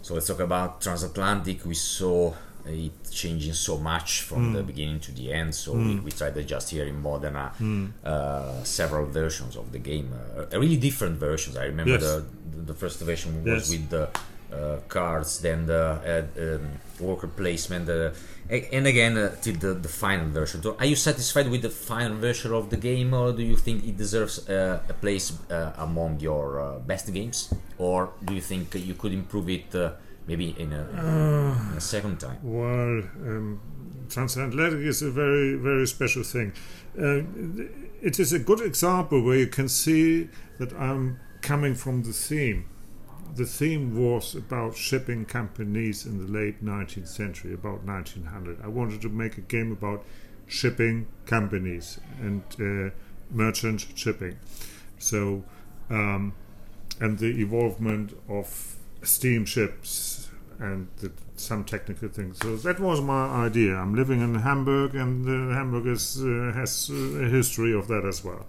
So 0.00 0.14
let's 0.14 0.26
talk 0.26 0.40
about 0.40 0.80
transatlantic. 0.80 1.64
We 1.64 1.74
saw 1.74 2.32
it 2.66 3.08
changing 3.10 3.54
so 3.54 3.76
much 3.78 4.22
from 4.22 4.52
the 4.52 4.62
beginning 4.62 5.00
to 5.00 5.12
the 5.12 5.32
end. 5.32 5.52
So 5.52 5.72
we, 5.72 6.00
we 6.02 6.10
tried 6.10 6.34
to 6.34 6.40
adjust 6.40 6.70
here 6.70 6.86
in 6.86 7.00
Modena 7.00 7.52
uh, 8.04 8.62
several 8.62 9.06
versions 9.06 9.56
of 9.56 9.70
the 9.72 9.78
game, 9.78 10.12
uh, 10.36 10.46
really 10.58 10.76
different 10.76 11.18
versions. 11.18 11.56
I 11.56 11.64
remember 11.66 11.92
Yes. 11.98 12.02
the 12.02 12.24
the 12.66 12.74
first 12.74 13.00
version 13.00 13.42
was 13.44 13.68
Yes. 13.68 13.70
with 13.70 13.88
the 13.90 14.08
uh, 14.52 14.78
cards, 14.88 15.38
then 15.40 15.66
the 15.66 15.98
uh, 16.04 16.42
um, 16.56 16.60
worker 17.00 17.28
placement, 17.28 17.88
uh, 17.88 18.10
and 18.48 18.86
again 18.86 19.16
uh, 19.16 19.34
till 19.40 19.56
the, 19.56 19.74
the 19.74 19.88
final 19.88 20.28
version. 20.28 20.62
So 20.62 20.76
are 20.78 20.86
you 20.86 20.96
satisfied 20.96 21.50
with 21.50 21.62
the 21.62 21.70
final 21.70 22.16
version 22.16 22.52
of 22.52 22.70
the 22.70 22.76
game, 22.76 23.14
or 23.14 23.32
do 23.32 23.42
you 23.42 23.56
think 23.56 23.84
it 23.84 23.96
deserves 23.96 24.48
uh, 24.48 24.80
a 24.88 24.92
place 24.94 25.32
uh, 25.50 25.72
among 25.78 26.20
your 26.20 26.60
uh, 26.60 26.78
best 26.78 27.12
games, 27.12 27.52
or 27.78 28.10
do 28.24 28.34
you 28.34 28.40
think 28.40 28.74
you 28.74 28.94
could 28.94 29.12
improve 29.12 29.48
it 29.48 29.74
uh, 29.74 29.92
maybe 30.26 30.54
in 30.58 30.72
a, 30.72 30.82
in 31.72 31.76
a 31.76 31.80
second 31.80 32.18
time? 32.18 32.38
Well, 32.42 33.02
um, 33.28 33.60
transatlantic 34.08 34.80
is 34.80 35.02
a 35.02 35.10
very, 35.10 35.54
very 35.54 35.86
special 35.86 36.22
thing. 36.22 36.52
It 36.96 38.18
is 38.18 38.32
a 38.32 38.38
good 38.38 38.60
example 38.60 39.22
where 39.22 39.36
you 39.36 39.48
can 39.48 39.68
see 39.68 40.28
that 40.58 40.72
I'm 40.72 41.18
coming 41.42 41.74
from 41.74 42.02
the 42.02 42.12
theme. 42.12 42.66
The 43.36 43.44
theme 43.44 43.94
was 43.94 44.34
about 44.34 44.78
shipping 44.78 45.26
companies 45.26 46.06
in 46.06 46.16
the 46.16 46.32
late 46.32 46.64
19th 46.64 47.08
century, 47.08 47.52
about 47.52 47.84
1900. 47.84 48.62
I 48.64 48.68
wanted 48.68 49.02
to 49.02 49.10
make 49.10 49.36
a 49.36 49.42
game 49.42 49.72
about 49.72 50.06
shipping 50.46 51.06
companies 51.26 52.00
and 52.18 52.42
uh, 52.58 52.94
merchant 53.30 53.88
shipping. 53.94 54.38
So, 54.98 55.44
um, 55.90 56.32
and 56.98 57.18
the 57.18 57.26
evolvement 57.26 58.16
of 58.26 58.76
steamships 59.02 60.30
and 60.58 60.88
the, 61.02 61.12
some 61.36 61.62
technical 61.62 62.08
things. 62.08 62.38
So 62.38 62.56
that 62.56 62.80
was 62.80 63.02
my 63.02 63.26
idea. 63.44 63.74
I'm 63.76 63.94
living 63.94 64.22
in 64.22 64.34
Hamburg, 64.36 64.94
and 64.94 65.28
uh, 65.28 65.54
Hamburg 65.54 65.86
is, 65.88 66.24
uh, 66.24 66.52
has 66.54 66.88
uh, 66.90 66.94
a 66.94 67.28
history 67.28 67.74
of 67.74 67.86
that 67.88 68.06
as 68.06 68.24
well. 68.24 68.46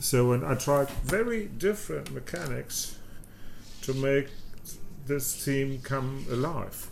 So, 0.00 0.32
and 0.32 0.44
I 0.44 0.54
tried 0.54 0.90
very 0.90 1.46
different 1.46 2.12
mechanics 2.12 2.98
to 3.82 3.94
make 3.94 4.28
this 5.06 5.44
theme 5.44 5.80
come 5.82 6.24
alive. 6.30 6.86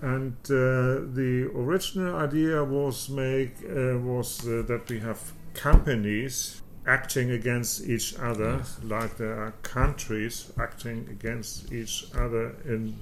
And 0.00 0.34
uh, 0.44 1.08
the 1.14 1.50
original 1.54 2.16
idea 2.16 2.62
was 2.64 3.08
make 3.08 3.54
uh, 3.64 3.98
was 3.98 4.46
uh, 4.46 4.62
that 4.66 4.88
we 4.88 5.00
have 5.00 5.18
companies 5.54 6.60
acting 6.86 7.30
against 7.30 7.82
each 7.88 8.14
other, 8.18 8.62
like 8.82 9.16
there 9.16 9.34
are 9.40 9.52
countries 9.62 10.52
acting 10.58 11.08
against 11.10 11.72
each 11.72 12.04
other 12.14 12.54
in 12.66 12.94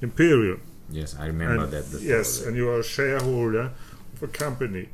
imperial. 0.00 0.58
Yes, 0.90 1.16
I 1.18 1.26
remember 1.26 1.64
And- 1.64 1.72
that. 1.72 1.90
that 1.90 2.02
yes, 2.02 2.42
and 2.46 2.56
you 2.56 2.68
are 2.70 2.80
a 2.80 2.84
shareholder 2.84 3.72
of 4.14 4.22
a 4.22 4.28
company. 4.28 4.88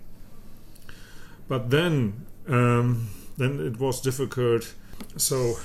But 1.48 1.70
then, 1.70 2.26
um, 2.48 3.08
then 3.36 3.60
it 3.60 3.78
was 3.78 4.00
difficult. 4.00 4.72
So, 5.16 5.56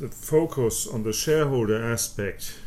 the 0.00 0.08
focus 0.08 0.86
on 0.86 1.02
the 1.02 1.12
shareholder 1.12 1.82
aspect 1.92 2.58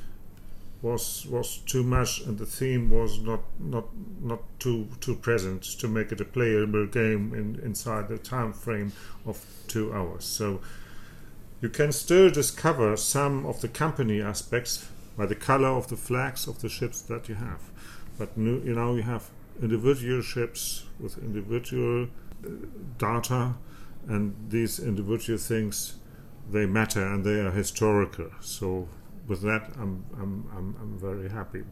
was 0.84 1.26
was 1.26 1.58
too 1.66 1.82
much, 1.82 2.22
and 2.22 2.38
the 2.38 2.46
theme 2.46 2.90
was 2.92 3.20
not 3.20 3.42
not 3.60 3.86
not 4.22 4.42
too 4.60 4.88
too 5.02 5.16
present 5.16 5.64
to 5.64 5.88
make 5.88 6.12
it 6.12 6.22
a 6.22 6.26
playable 6.26 6.86
game 6.86 7.34
in, 7.34 7.60
inside 7.64 8.08
the 8.08 8.18
time 8.18 8.54
frame 8.54 8.92
of 9.26 9.44
two 9.68 9.92
hours. 9.94 10.26
So 10.26 10.62
you 11.62 11.70
can 11.70 11.92
still 11.92 12.30
discover 12.30 12.98
some 12.98 13.46
of 13.46 13.62
the 13.62 13.70
company 13.70 14.22
aspects 14.22 14.88
by 15.18 15.26
the 15.26 15.36
color 15.36 15.70
of 15.70 15.88
the 15.88 15.98
flags 15.98 16.48
of 16.48 16.62
the 16.62 16.70
ships 16.70 17.02
that 17.02 17.30
you 17.30 17.36
have, 17.36 17.62
but 18.20 18.38
nu- 18.38 18.62
you 18.64 18.76
know 18.76 18.96
you 18.96 19.04
have 19.04 19.30
individual 19.62 20.22
ships 20.22 20.84
with 21.00 21.18
individual 21.18 22.08
uh, 22.46 22.50
data, 22.98 23.56
and 24.08 24.36
these 24.50 24.80
individual 24.80 25.40
things 25.40 25.96
they 26.52 26.66
matter 26.66 27.06
and 27.06 27.24
they 27.24 27.40
are 27.40 27.52
historical. 27.52 28.30
So 28.42 28.88
with 29.28 29.42
that, 29.42 29.70
I'm 29.80 30.06
I'm 30.20 30.50
I'm, 30.56 30.76
I'm 30.82 31.00
very 31.00 31.30
happy. 31.30 31.64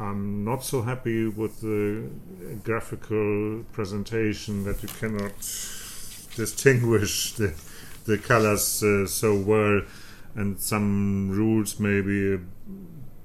I'm 0.00 0.44
not 0.44 0.62
so 0.64 0.82
happy 0.82 1.26
with 1.26 1.60
the 1.60 2.08
graphical 2.62 3.64
presentation 3.72 4.64
that 4.64 4.82
you 4.82 4.88
cannot 4.88 5.36
distinguish 6.36 7.32
the 7.40 7.54
the 8.04 8.18
colors 8.18 8.82
uh, 8.82 9.06
so 9.06 9.34
well, 9.36 9.82
and 10.34 10.60
some 10.60 11.30
rules 11.30 11.78
maybe 11.80 12.38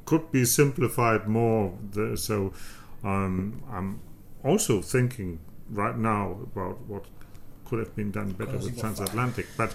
could 0.05 0.31
be 0.31 0.45
simplified 0.45 1.27
more. 1.27 1.73
So 2.15 2.53
um, 3.03 3.63
I'm 3.71 4.01
also 4.43 4.81
thinking 4.81 5.39
right 5.69 5.97
now 5.97 6.37
about 6.43 6.81
what 6.87 7.05
could 7.65 7.79
have 7.79 7.95
been 7.95 8.11
done 8.11 8.31
better 8.31 8.57
with 8.57 8.79
transatlantic, 8.79 9.47
but 9.57 9.73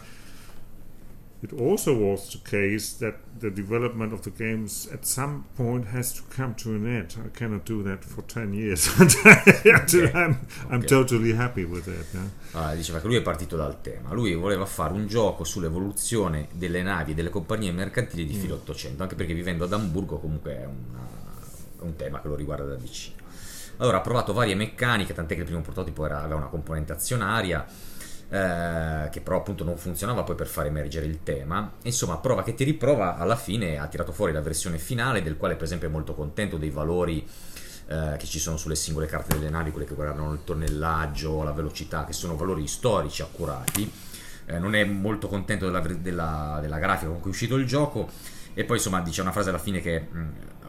it 1.40 1.53
also 1.53 1.94
was 1.94 2.31
the 2.33 2.38
case 2.48 2.96
that 2.98 3.14
the 3.38 3.51
development 3.51 4.12
of 4.12 4.20
the 4.22 4.31
games 4.37 4.88
at 4.92 5.05
some 5.07 5.44
point 5.55 5.87
has 5.92 6.12
to 6.12 6.22
come 6.35 6.55
to 6.57 6.70
an 6.70 6.87
end. 6.87 7.14
I 7.24 7.29
cannot 7.37 7.64
do 7.64 7.83
that 7.85 8.03
for 8.05 8.24
10 8.24 8.53
years 8.53 8.88
until 8.98 10.11
I'm, 10.14 10.38
I'm 10.68 10.81
Ok. 10.81 10.85
totally 10.87 11.33
happy 11.37 11.62
with 11.64 11.87
it. 11.87 12.07
yeah. 12.12 12.29
Allora, 12.53 12.74
diceva 12.74 13.01
che 13.01 13.07
lui 13.07 13.16
è 13.16 13.22
partito 13.22 13.57
dal 13.57 13.81
tema. 13.81 14.12
Lui 14.12 14.35
voleva 14.35 14.66
fare 14.66 14.92
un 14.94 15.07
gioco 15.07 15.44
sull'evoluzione 15.44 16.48
delle 16.53 16.83
navi 16.83 17.12
e 17.12 17.14
delle 17.14 17.31
compagnie 17.31 17.70
mercantili 17.70 18.27
di 18.27 18.35
filo 18.35 18.55
800, 18.57 19.03
anche 19.03 19.14
perché 19.14 19.35
vivendo 19.35 19.64
ad 19.64 19.72
Amburgo 19.72 20.18
comunque 20.18 20.53
è 20.57 20.64
una- 20.64 21.07
un 21.81 21.94
tema 21.94 22.20
che 22.20 22.27
lo 22.29 22.35
riguarda 22.35 22.64
da 22.64 22.74
vicino. 22.74 23.16
Allora 23.77 23.98
ha 23.98 24.01
provato 24.01 24.33
varie 24.33 24.57
meccaniche, 24.57 25.14
tant'è 25.14 25.35
che 25.35 25.40
il 25.42 25.46
primo 25.46 25.61
prototipo 25.62 26.05
era- 26.05 26.18
aveva 26.22 26.35
una 26.40 26.46
componente 26.48 26.92
azionaria, 26.92 27.64
eh, 28.30 29.08
che 29.10 29.20
però 29.20 29.38
appunto 29.38 29.64
non 29.64 29.76
funzionava 29.76 30.22
poi 30.22 30.34
per 30.34 30.46
far 30.46 30.66
emergere 30.66 31.06
il 31.06 31.22
tema. 31.22 31.72
Insomma, 31.82 32.18
prova 32.18 32.42
che 32.42 32.54
ti 32.54 32.64
riprova, 32.64 33.16
alla 33.16 33.36
fine 33.36 33.78
ha 33.78 33.86
tirato 33.86 34.12
fuori 34.12 34.32
la 34.32 34.40
versione 34.40 34.78
finale, 34.78 35.22
del 35.22 35.36
quale 35.36 35.54
per 35.54 35.64
esempio 35.64 35.88
è 35.88 35.90
molto 35.90 36.14
contento 36.14 36.56
dei 36.56 36.70
valori 36.70 37.26
eh, 37.88 38.16
che 38.18 38.26
ci 38.26 38.38
sono 38.38 38.56
sulle 38.56 38.74
singole 38.74 39.06
carte 39.06 39.38
delle 39.38 39.50
navi, 39.50 39.70
quelle 39.70 39.86
che 39.86 39.94
guardano 39.94 40.32
il 40.32 40.44
tonnellaggio, 40.44 41.42
la 41.42 41.52
velocità, 41.52 42.04
che 42.04 42.12
sono 42.12 42.36
valori 42.36 42.66
storici 42.66 43.22
accurati. 43.22 43.90
Eh, 44.46 44.58
non 44.58 44.74
è 44.74 44.84
molto 44.84 45.28
contento 45.28 45.64
della, 45.66 45.80
della- 45.80 46.58
della 46.60 46.78
grafica 46.78 47.10
con 47.10 47.20
cui 47.20 47.30
è 47.30 47.32
uscito 47.32 47.56
il 47.56 47.66
gioco. 47.66 48.08
E 48.54 48.64
poi 48.64 48.76
insomma 48.76 49.00
dice 49.00 49.20
una 49.20 49.30
frase 49.30 49.50
alla 49.50 49.58
fine 49.58 49.80
che 49.80 50.00
mh, 50.00 50.28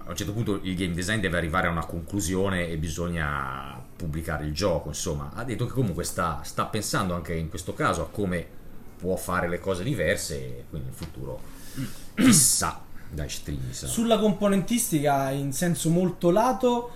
a 0.09 0.11
un 0.13 0.17
certo 0.17 0.33
punto 0.33 0.59
il 0.63 0.75
game 0.75 0.95
design 0.95 1.19
deve 1.19 1.37
arrivare 1.37 1.67
a 1.67 1.69
una 1.69 1.85
conclusione 1.85 2.67
e 2.67 2.77
bisogna 2.77 3.79
pubblicare 3.95 4.43
il 4.43 4.53
gioco. 4.53 4.87
Insomma, 4.87 5.29
ha 5.35 5.43
detto 5.43 5.67
che 5.67 5.71
comunque 5.71 6.03
sta, 6.03 6.41
sta 6.43 6.65
pensando 6.65 7.13
anche 7.13 7.35
in 7.35 7.47
questo 7.47 7.75
caso 7.75 8.01
a 8.01 8.09
come 8.09 8.57
può 8.97 9.15
fare 9.15 9.47
le 9.47 9.59
cose 9.59 9.83
diverse 9.83 10.35
e 10.35 10.65
quindi 10.67 10.87
in 10.87 10.93
futuro 10.95 11.39
chissà 12.15 12.81
dai 13.07 13.29
streaming. 13.29 13.71
Sulla 13.71 14.17
componentistica 14.17 15.29
in 15.29 15.53
senso 15.53 15.91
molto 15.91 16.31
lato 16.31 16.91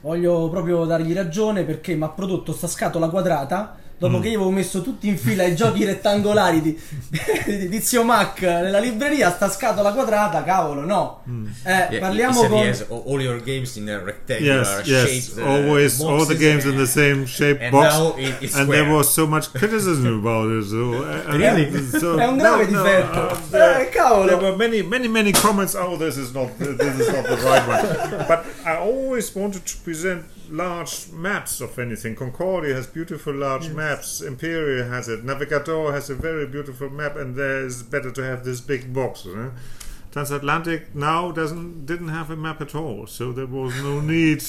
voglio 0.00 0.48
proprio 0.48 0.86
dargli 0.86 1.12
ragione 1.12 1.64
perché 1.64 1.94
mi 1.94 2.04
ha 2.04 2.08
prodotto 2.08 2.52
sta 2.52 2.66
scatola 2.66 3.10
quadrata 3.10 3.78
dopo 4.08 4.20
che 4.20 4.28
io 4.28 4.36
avevo 4.36 4.50
messo 4.50 4.82
tutti 4.82 5.08
in 5.08 5.18
fila 5.18 5.44
i 5.44 5.54
giochi 5.54 5.84
rettangolari 5.84 6.60
di, 6.60 6.80
di, 7.46 7.68
di 7.68 7.80
Zio 7.80 8.02
Mac 8.04 8.40
nella 8.42 8.78
libreria 8.78 9.30
sta 9.30 9.48
scatola 9.50 9.92
quadrata 9.92 10.42
cavolo 10.42 10.84
no 10.84 11.22
eh, 11.64 11.98
parliamo 11.98 12.42
he 12.42 12.48
con 12.48 12.58
he 12.58 12.68
has 12.68 12.84
all 12.88 13.20
your 13.20 13.40
games 13.42 13.76
in 13.76 13.88
a 13.88 13.98
rectangular 13.98 14.82
Yes, 14.84 14.86
yes. 14.86 15.08
shaped 15.08 15.38
uh, 15.38 15.48
Always, 15.48 16.00
all 16.00 16.18
the 16.26 16.34
boxes 16.34 16.38
games 16.38 16.64
in 16.64 16.76
the 16.76 16.86
same 16.86 17.26
shape 17.26 17.60
and 17.62 17.70
box. 17.70 17.94
now 17.94 18.14
it- 18.16 18.34
it's 18.40 18.54
and 18.56 18.68
there 18.70 18.82
square. 18.84 18.96
was 18.96 19.08
so 19.12 19.26
much 19.26 19.52
criticism 19.52 20.18
about 20.18 20.50
it. 20.50 20.64
So, 20.68 20.92
uh, 20.92 21.22
uh, 21.32 21.36
Really? 21.36 21.70
so- 21.98 22.16
è 22.18 22.26
un 22.26 22.36
grave 22.36 22.66
no, 22.70 22.78
no, 22.78 22.82
difetto 22.82 23.18
uh, 23.20 23.32
eh, 23.32 23.50
there 23.50 23.88
cavolo 23.90 24.36
were 24.38 24.56
many, 24.56 24.82
many, 24.82 25.08
many 25.08 25.32
comments. 25.32 25.74
Oh, 25.74 25.96
this 25.96 26.16
is 26.16 26.32
not, 26.32 26.48
this 26.58 26.98
is 26.98 27.08
not 27.12 27.24
the 27.26 27.36
right 27.42 27.66
one. 27.66 28.24
But 28.28 28.44
I 28.64 28.76
always 28.76 29.32
wanted 29.34 29.64
to 29.64 29.74
present 29.82 30.24
large 30.50 31.08
maps 31.12 31.60
of 31.60 31.78
anything. 31.78 32.14
Concordia 32.16 32.74
has 32.74 32.86
beautiful 32.86 33.34
large 33.34 33.68
maps. 33.70 34.20
Imperial 34.20 34.88
has 34.88 35.08
it. 35.08 35.24
Navigator 35.24 35.92
has 35.92 36.10
a 36.10 36.14
very 36.14 36.46
beautiful 36.46 36.90
map, 36.90 37.16
and 37.16 37.34
there 37.36 37.64
is 37.64 37.82
better 37.82 38.10
to 38.12 38.22
have 38.22 38.44
this 38.44 38.60
big 38.60 38.92
box. 38.92 39.26
eh? 39.26 39.50
Transatlantic 40.12 40.94
now 40.94 41.32
doesn't 41.32 41.86
didn't 41.86 42.08
have 42.10 42.30
a 42.30 42.36
map 42.36 42.60
at 42.60 42.74
all, 42.74 43.06
so 43.06 43.32
there 43.32 43.46
was 43.46 43.74
no 43.82 44.00
need 44.14 44.40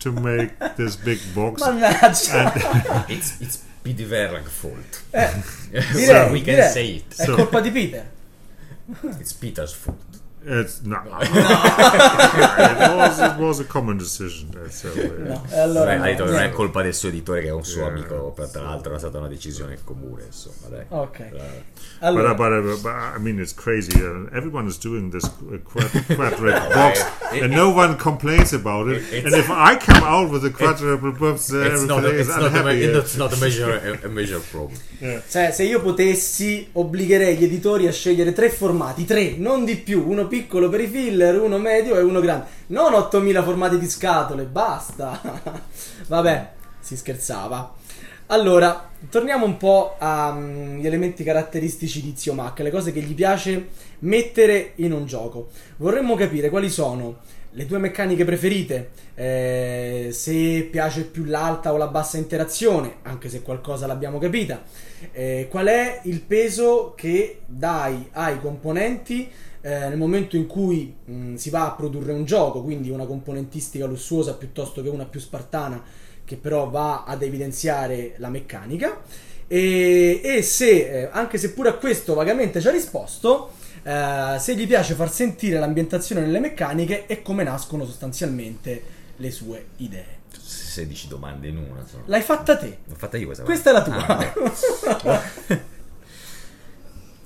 to 0.00 0.10
make 0.12 0.58
this 0.76 0.96
big 0.96 1.20
box. 1.34 1.62
It's, 3.08 3.40
it's 3.40 3.64
Pete 3.84 3.98
Verlag 4.08 4.48
fault. 4.48 5.02
eh, 5.12 5.40
so 5.82 6.32
we 6.32 6.40
can 6.40 6.54
direi. 6.56 6.70
say 6.72 6.86
it. 6.96 7.08
è 7.10 7.24
So- 7.24 7.36
colpa 7.36 7.60
di 7.60 7.70
Peter 7.70 8.04
It's 9.20 9.32
Peter's 9.32 9.72
fault. 9.72 10.20
It's 10.44 10.80
no. 10.82 10.96
it 11.06 12.96
was 12.96 13.18
it 13.20 13.36
was 13.38 13.60
a 13.60 13.64
common 13.64 13.96
decision. 13.96 14.48
So, 14.70 14.88
uh, 14.88 15.22
no, 15.28 15.44
e 15.50 15.58
allora 15.58 15.96
Beh, 15.96 16.10
detto 16.10 16.24
non 16.24 16.36
è 16.36 16.48
no. 16.48 16.54
colpa 16.54 16.82
del 16.82 16.94
suo 16.94 17.08
editore 17.10 17.40
che 17.42 17.48
è 17.48 17.52
un 17.52 17.64
suo 17.64 17.82
Yeah. 17.82 17.90
amico, 17.90 18.32
per- 18.34 18.48
tra 18.48 18.62
l'altro 18.62 18.94
è 18.94 18.98
stata 18.98 19.18
una 19.18 19.28
decisione 19.28 19.78
comune, 19.84 20.24
insomma, 20.26 20.68
dai. 20.68 20.84
ok 20.88 21.18
Eh, 21.20 21.30
allora 22.00 22.34
But, 22.34 22.46
uh, 22.50 22.60
but, 22.62 22.78
uh, 22.78 22.82
but 22.82 22.92
I 22.92 23.18
mean, 23.20 23.38
it's 23.38 23.54
crazy. 23.54 23.92
Uh, 24.00 24.26
everyone 24.32 24.66
is 24.68 24.78
doing 24.78 25.10
this 25.10 25.24
uh, 25.24 25.58
quad- 25.62 25.90
quadratic 26.14 26.68
box, 26.74 27.04
it- 27.32 27.42
and 27.42 27.52
no 27.54 27.70
one 27.70 27.96
complains 27.96 28.52
about 28.52 28.88
it. 28.90 29.02
It- 29.12 29.24
and 29.24 29.34
if 29.34 29.48
I 29.48 29.76
come 29.76 30.02
out 30.04 30.30
with 30.30 30.44
a 30.44 30.50
quadruple 30.50 31.12
box, 31.12 31.50
uh, 31.50 31.62
It's 31.72 31.82
not, 31.84 32.04
a, 32.04 32.08
it's, 32.18 32.28
not 32.28 32.42
a, 32.42 32.46
unhappy. 32.46 32.84
uh, 32.92 32.98
it's 32.98 33.16
not 33.16 33.32
a 33.32 33.36
major, 33.36 33.70
a, 34.02 34.06
a 34.06 34.08
major 34.08 34.40
problem. 34.50 34.76
Cioè, 35.28 35.50
se 35.52 35.64
io 35.64 35.80
potessi, 35.80 36.68
obbligherei 36.72 37.36
gli 37.36 37.44
editori 37.44 37.86
a 37.88 37.92
scegliere 37.92 38.32
tre 38.32 38.50
formati, 38.50 39.04
tre, 39.04 39.34
non 39.36 39.64
di 39.64 39.76
più, 39.76 40.04
uno 40.08 40.26
piccolo 40.32 40.70
per 40.70 40.80
i 40.80 40.86
filler, 40.86 41.38
uno 41.38 41.58
medio 41.58 41.94
e 41.98 42.00
uno 42.00 42.18
grande. 42.18 42.46
Non 42.68 42.94
8000 42.94 43.42
formati 43.42 43.78
di 43.78 43.86
scatole, 43.86 44.44
basta. 44.44 45.20
Vabbè, 46.08 46.52
si 46.80 46.96
scherzava. 46.96 47.74
Allora, 48.28 48.88
torniamo 49.10 49.44
un 49.44 49.58
po' 49.58 49.96
agli 49.98 50.86
elementi 50.86 51.22
caratteristici 51.22 52.00
di 52.00 52.14
Zio 52.16 52.32
Mac, 52.32 52.60
le 52.60 52.70
cose 52.70 52.92
che 52.92 53.02
gli 53.02 53.12
piace 53.12 53.68
mettere 53.98 54.72
in 54.76 54.92
un 54.92 55.04
gioco. 55.04 55.50
Vorremmo 55.76 56.14
capire 56.14 56.48
quali 56.48 56.70
sono 56.70 57.18
le 57.50 57.66
tue 57.66 57.76
meccaniche 57.76 58.24
preferite, 58.24 58.92
eh, 59.14 60.08
se 60.12 60.66
piace 60.70 61.04
più 61.04 61.24
l'alta 61.24 61.74
o 61.74 61.76
la 61.76 61.88
bassa 61.88 62.16
interazione, 62.16 62.94
anche 63.02 63.28
se 63.28 63.42
qualcosa 63.42 63.86
l'abbiamo 63.86 64.16
capita. 64.16 64.62
Eh, 65.12 65.48
qual 65.50 65.66
è 65.66 66.00
il 66.04 66.22
peso 66.22 66.94
che 66.96 67.40
dai 67.44 68.08
ai 68.12 68.40
componenti 68.40 69.30
eh, 69.62 69.88
nel 69.88 69.96
momento 69.96 70.36
in 70.36 70.46
cui 70.46 70.94
mh, 71.04 71.36
si 71.36 71.48
va 71.48 71.66
a 71.66 71.72
produrre 71.72 72.12
un 72.12 72.24
gioco, 72.24 72.62
quindi 72.62 72.90
una 72.90 73.06
componentistica 73.06 73.86
lussuosa 73.86 74.34
piuttosto 74.34 74.82
che 74.82 74.88
una 74.88 75.06
più 75.06 75.20
spartana 75.20 75.82
che 76.24 76.36
però 76.36 76.68
va 76.68 77.04
ad 77.04 77.22
evidenziare 77.22 78.14
la 78.18 78.28
meccanica. 78.28 79.00
E, 79.46 80.20
e 80.22 80.42
se, 80.42 81.02
eh, 81.02 81.08
anche 81.12 81.38
se 81.38 81.52
pure 81.52 81.68
a 81.68 81.74
questo 81.74 82.14
vagamente 82.14 82.60
ci 82.60 82.68
ha 82.68 82.70
risposto, 82.70 83.52
eh, 83.82 84.36
se 84.38 84.56
gli 84.56 84.66
piace 84.66 84.94
far 84.94 85.12
sentire 85.12 85.58
l'ambientazione 85.58 86.22
nelle 86.22 86.40
meccaniche 86.40 87.06
e 87.06 87.22
come 87.22 87.44
nascono 87.44 87.84
sostanzialmente 87.84 88.82
le 89.16 89.30
sue 89.30 89.66
idee. 89.76 90.20
16 90.40 91.08
domande 91.08 91.48
in 91.48 91.58
una. 91.58 91.80
Insomma. 91.80 92.04
L'hai 92.06 92.22
fatta 92.22 92.56
te. 92.56 92.78
L'ho 92.84 92.94
fatta 92.96 93.16
io 93.16 93.26
questa 93.26 93.44
Questa 93.44 93.70
è 93.70 93.72
la 93.72 93.82
tua. 93.82 94.06
Ah, 94.06 95.22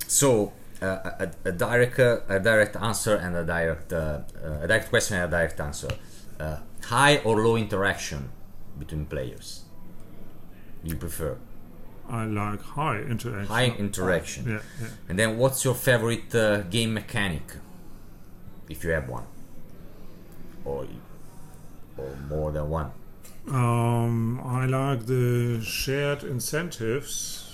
so, 0.06 0.52
a, 0.84 1.30
a 1.44 1.52
direct, 1.52 1.98
uh, 1.98 2.20
a 2.28 2.40
direct 2.40 2.76
answer 2.76 3.16
and 3.16 3.36
a 3.36 3.44
direct, 3.44 3.92
uh, 3.92 4.20
uh, 4.44 4.60
a 4.62 4.66
direct 4.66 4.90
question 4.90 5.16
and 5.16 5.32
a 5.32 5.36
direct 5.36 5.60
answer. 5.60 5.88
Uh, 6.38 6.58
high 6.84 7.18
or 7.18 7.42
low 7.42 7.56
interaction 7.56 8.30
between 8.78 9.06
players? 9.06 9.64
You 10.84 10.96
prefer 10.96 11.36
I 12.08 12.24
like 12.24 12.62
high 12.62 13.00
interaction. 13.00 13.46
high 13.46 13.74
interaction. 13.78 14.48
Yeah, 14.48 14.60
yeah. 14.80 14.88
And 15.08 15.18
then, 15.18 15.38
what's 15.38 15.64
your 15.64 15.74
favorite 15.74 16.34
uh, 16.34 16.62
game 16.62 16.94
mechanic, 16.94 17.42
if 18.68 18.84
you 18.84 18.90
have 18.90 19.08
one, 19.08 19.24
or 20.64 20.86
or 21.96 22.16
more 22.28 22.52
than 22.52 22.68
one? 22.70 22.92
Um, 23.48 24.40
I 24.44 24.66
like 24.66 25.06
the 25.06 25.60
shared 25.62 26.22
incentives 26.22 27.45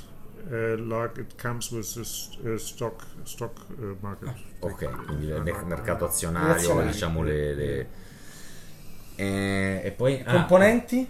uh, 0.53 0.77
like 0.79 1.19
it 1.21 1.37
comes 1.37 1.71
with 1.73 1.93
this 1.95 2.37
uh, 2.45 2.59
stock 2.59 3.05
stock 3.25 3.53
uh, 3.81 3.97
market. 4.03 4.29
Ok, 4.61 4.89
quindi 5.07 5.27
il 5.27 5.41
mer- 5.43 5.65
mercato 5.65 6.05
azionario, 6.05 6.55
Azionario. 6.55 6.91
diciamo 6.91 7.23
le... 7.23 7.55
le- 7.55 7.87
Eh, 9.17 9.83
e 9.85 9.91
poi... 9.93 10.23
ah, 10.25 10.33
Componenti? 10.33 11.07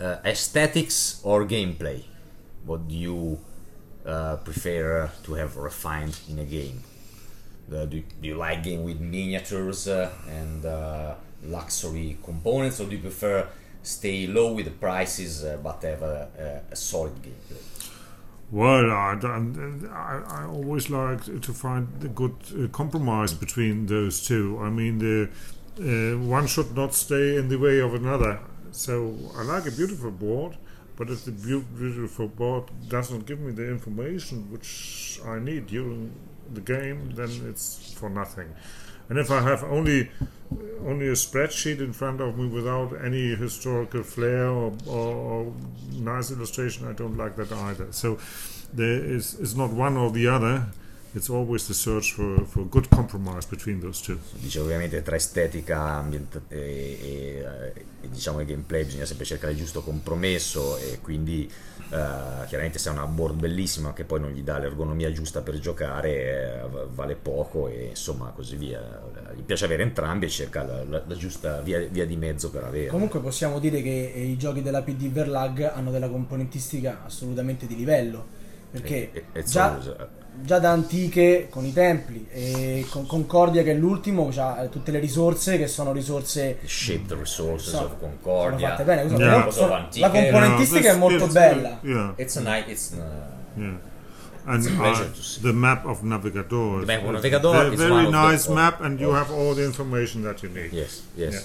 uh, 0.00 0.18
aesthetics 0.22 1.20
or 1.22 1.46
gameplay? 1.46 2.02
What 2.64 2.86
do 2.88 2.94
you 2.94 3.38
uh, 4.04 4.36
prefer 4.42 5.10
to 5.22 5.34
have 5.34 5.56
refined 5.56 6.18
in 6.28 6.38
a 6.38 6.44
game? 6.44 6.82
Uh, 7.70 7.84
do, 7.86 8.02
do 8.20 8.28
you 8.28 8.36
like 8.36 8.62
game 8.62 8.82
with 8.84 8.98
miniatures 9.00 9.86
uh, 9.88 10.10
and 10.28 10.64
uh, 10.64 11.14
luxury 11.44 12.16
components, 12.24 12.80
or 12.80 12.86
do 12.86 12.96
you 12.96 13.02
prefer 13.02 13.46
stay 13.82 14.26
low 14.26 14.52
with 14.52 14.64
the 14.66 14.72
prices 14.72 15.44
uh, 15.44 15.56
but 15.62 15.82
have 15.82 16.02
a, 16.02 16.28
a, 16.38 16.72
a 16.72 16.76
solid 16.76 17.14
gameplay? 17.22 17.60
Well, 18.50 18.92
I, 18.92 19.18
I, 19.24 20.22
I 20.42 20.46
always 20.46 20.88
like 20.88 21.24
to 21.24 21.52
find 21.52 21.88
a 22.04 22.08
good 22.08 22.36
uh, 22.54 22.68
compromise 22.68 23.34
between 23.34 23.86
those 23.86 24.24
two. 24.24 24.58
I 24.62 24.70
mean, 24.70 24.98
the 24.98 25.28
uh, 25.80 26.18
one 26.18 26.46
should 26.46 26.76
not 26.76 26.94
stay 26.94 27.36
in 27.36 27.48
the 27.48 27.58
way 27.58 27.80
of 27.80 27.94
another. 27.94 28.38
So 28.70 29.16
I 29.36 29.42
like 29.42 29.66
a 29.66 29.72
beautiful 29.72 30.12
board, 30.12 30.56
but 30.96 31.10
if 31.10 31.24
the 31.24 31.32
beautiful 31.32 32.28
board 32.28 32.70
doesn't 32.88 33.26
give 33.26 33.40
me 33.40 33.52
the 33.52 33.68
information 33.68 34.50
which 34.52 35.18
I 35.26 35.40
need 35.40 35.66
during 35.66 36.12
the 36.52 36.60
game, 36.60 37.10
then 37.16 37.30
it's 37.48 37.94
for 37.94 38.08
nothing. 38.08 38.54
And 39.08 39.18
if 39.18 39.30
I 39.30 39.40
have 39.42 39.62
only 39.64 40.10
only 40.86 41.08
a 41.08 41.12
spreadsheet 41.12 41.80
in 41.80 41.92
front 41.92 42.20
of 42.20 42.38
me 42.38 42.46
without 42.46 42.92
any 43.04 43.34
historical 43.34 44.02
flair 44.04 44.48
or, 44.48 44.72
or, 44.86 45.14
or 45.14 45.52
nice 45.92 46.30
illustration, 46.30 46.86
I 46.86 46.92
don't 46.92 47.16
like 47.16 47.34
that 47.36 47.52
either. 47.52 47.88
So 47.90 48.18
there 48.72 49.04
is 49.04 49.34
is 49.34 49.56
not 49.56 49.72
one 49.72 49.96
or 49.96 50.10
the 50.10 50.28
other. 50.28 50.66
It's 51.16 51.30
always 51.30 51.66
the 51.66 51.72
search 51.72 52.12
for, 52.12 52.44
for 52.46 52.68
good 52.68 52.88
compromise 52.90 53.46
between 53.48 53.80
those 53.80 54.02
two. 54.02 54.18
Dice 54.38 54.58
ovviamente 54.60 55.00
tra 55.02 55.16
estetica 55.16 55.80
ambient- 55.80 56.42
e, 56.48 56.58
e, 56.58 57.38
eh, 57.38 57.84
e, 58.02 58.08
diciamo 58.10 58.40
il 58.40 58.46
gameplay 58.46 58.84
bisogna 58.84 59.06
sempre 59.06 59.24
cercare 59.24 59.52
il 59.52 59.58
giusto 59.58 59.80
compromesso 59.80 60.76
e 60.76 60.98
quindi 61.00 61.50
eh, 61.90 62.46
chiaramente 62.48 62.78
se 62.78 62.90
ha 62.90 62.92
una 62.92 63.06
board 63.06 63.38
bellissima 63.38 63.94
che 63.94 64.04
poi 64.04 64.20
non 64.20 64.30
gli 64.32 64.42
dà 64.42 64.58
l'ergonomia 64.58 65.10
giusta 65.10 65.40
per 65.40 65.58
giocare 65.58 66.10
eh, 66.64 66.68
vale 66.92 67.14
poco 67.14 67.68
e 67.68 67.86
insomma 67.86 68.30
così 68.36 68.56
via. 68.56 68.82
Gli 69.34 69.40
piace 69.40 69.64
avere 69.64 69.84
entrambi 69.84 70.26
e 70.26 70.28
cerca 70.28 70.64
la, 70.64 70.84
la- 70.84 71.02
la 71.06 71.16
giusta 71.16 71.62
via, 71.62 71.78
via 71.86 72.04
di 72.04 72.16
mezzo 72.16 72.50
per 72.50 72.64
avere. 72.64 72.88
Comunque 72.88 73.20
possiamo 73.20 73.58
dire 73.58 73.80
che 73.80 74.12
eh, 74.14 74.22
i 74.22 74.36
giochi 74.36 74.60
della 74.60 74.82
PD 74.82 75.10
Verlag 75.10 75.62
hanno 75.62 75.90
della 75.90 76.10
componentistica 76.10 77.04
assolutamente 77.06 77.66
di 77.66 77.74
livello. 77.74 78.44
Perché 78.70 79.12
E- 79.12 79.24
e- 79.32 79.38
e 79.40 79.44
già, 79.44 79.80
so- 79.80 80.24
già 80.42 80.58
da 80.58 80.70
antiche 80.70 81.48
con 81.50 81.64
i 81.64 81.72
templi 81.72 82.26
e 82.30 82.86
con 82.90 83.06
Concordia 83.06 83.62
che 83.62 83.72
è 83.72 83.74
l'ultimo 83.74 84.30
ha 84.36 84.66
tutte 84.70 84.90
le 84.90 84.98
risorse 84.98 85.58
che 85.58 85.66
sono 85.66 85.92
risorse 85.92 86.58
Shaped 86.64 87.12
Resources 87.12 87.70
sono- 87.70 87.86
of 87.86 87.98
Concordia. 87.98 88.70
fatte 88.70 88.84
bene. 88.84 89.02
Yeah. 89.02 89.44
Cose 89.44 89.58
sono- 89.58 89.88
la 89.94 90.10
componentistica 90.10 90.80
Yeah, 90.80 90.94
è 90.94 90.96
molto 90.96 91.24
it's- 91.24 91.32
bella. 91.32 91.78
Yeah, 91.82 92.12
It's 92.16 92.36
a 92.36 92.40
nice, 92.40 92.70
it's 92.70 92.92
a- 92.92 93.60
yeah. 93.60 93.78
And 94.48 94.64
uh, 94.64 94.94
to 95.12 95.22
see. 95.22 95.40
the 95.42 95.52
map 95.52 95.84
of 95.86 96.02
Navigador. 96.02 96.84
The 96.84 96.86
map 96.86 97.04
of 97.04 97.14
Navigador 97.14 97.72
is 97.72 97.78
very 97.80 98.08
nice 98.08 98.48
map, 98.48 98.80
and 98.80 99.00
you 99.00 99.12
have 99.12 99.32
all 99.32 99.54
the 99.54 99.64
information 99.64 100.22
that 100.22 100.40
you 100.42 100.48
need. 100.50 100.72
Yes, 100.72 101.02
yes. 101.16 101.32
Yeah. 101.32 101.40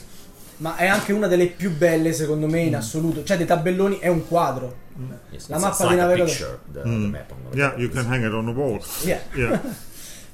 Ma 0.61 0.75
è 0.75 0.85
anche 0.85 1.11
una 1.11 1.25
delle 1.27 1.47
più 1.47 1.75
belle 1.75 2.13
secondo 2.13 2.47
me 2.47 2.63
Mm. 2.63 2.67
in 2.67 2.75
assoluto. 2.75 3.23
Cioè 3.23 3.35
dei 3.37 3.45
tabelloni 3.47 3.97
è 3.99 4.07
un 4.07 4.27
quadro. 4.27 4.75
yes. 5.31 5.47
La 5.47 5.57
It's- 5.57 5.59
mappa 5.79 5.87
di 5.87 5.95
navigatore. 5.95 6.59
the- 6.71 6.81
the 6.81 6.87
map 6.89 7.31
Mm. 7.33 7.57
Yeah, 7.57 7.73
you 7.77 7.89
can 7.89 8.05
hang 8.11 8.23
it 8.23 8.31
on 8.31 8.45
the 8.45 8.51
wall. 8.51 8.79
Yeah. 9.03 9.19
Yeah. 9.33 9.59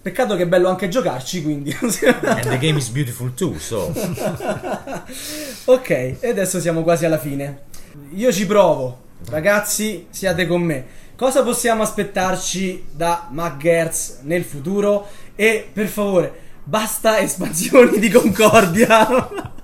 Peccato 0.01 0.35
che 0.35 0.43
è 0.43 0.47
bello 0.47 0.67
anche 0.69 0.87
giocarci, 0.89 1.41
quindi. 1.43 1.71
And 1.81 2.47
the 2.49 2.57
game 2.59 2.77
is 2.77 2.89
beautiful 2.89 3.33
too, 3.33 3.57
so 3.57 3.91
ok, 5.65 5.89
e 5.89 6.29
adesso 6.29 6.59
siamo 6.59 6.83
quasi 6.83 7.05
alla 7.05 7.17
fine. 7.17 7.61
Io 8.13 8.31
ci 8.31 8.45
provo. 8.45 9.05
Ragazzi, 9.29 10.07
siate 10.09 10.45
con 10.47 10.61
me. 10.61 10.85
Cosa 11.15 11.41
possiamo 11.43 11.81
aspettarci 11.83 12.85
da 12.91 13.27
McGertz 13.31 14.19
nel 14.23 14.43
futuro? 14.43 15.07
E 15.35 15.67
per 15.71 15.87
favore, 15.87 16.31
basta 16.63 17.19
espansioni 17.19 17.97
di 17.99 18.09
Concordia. 18.09 19.55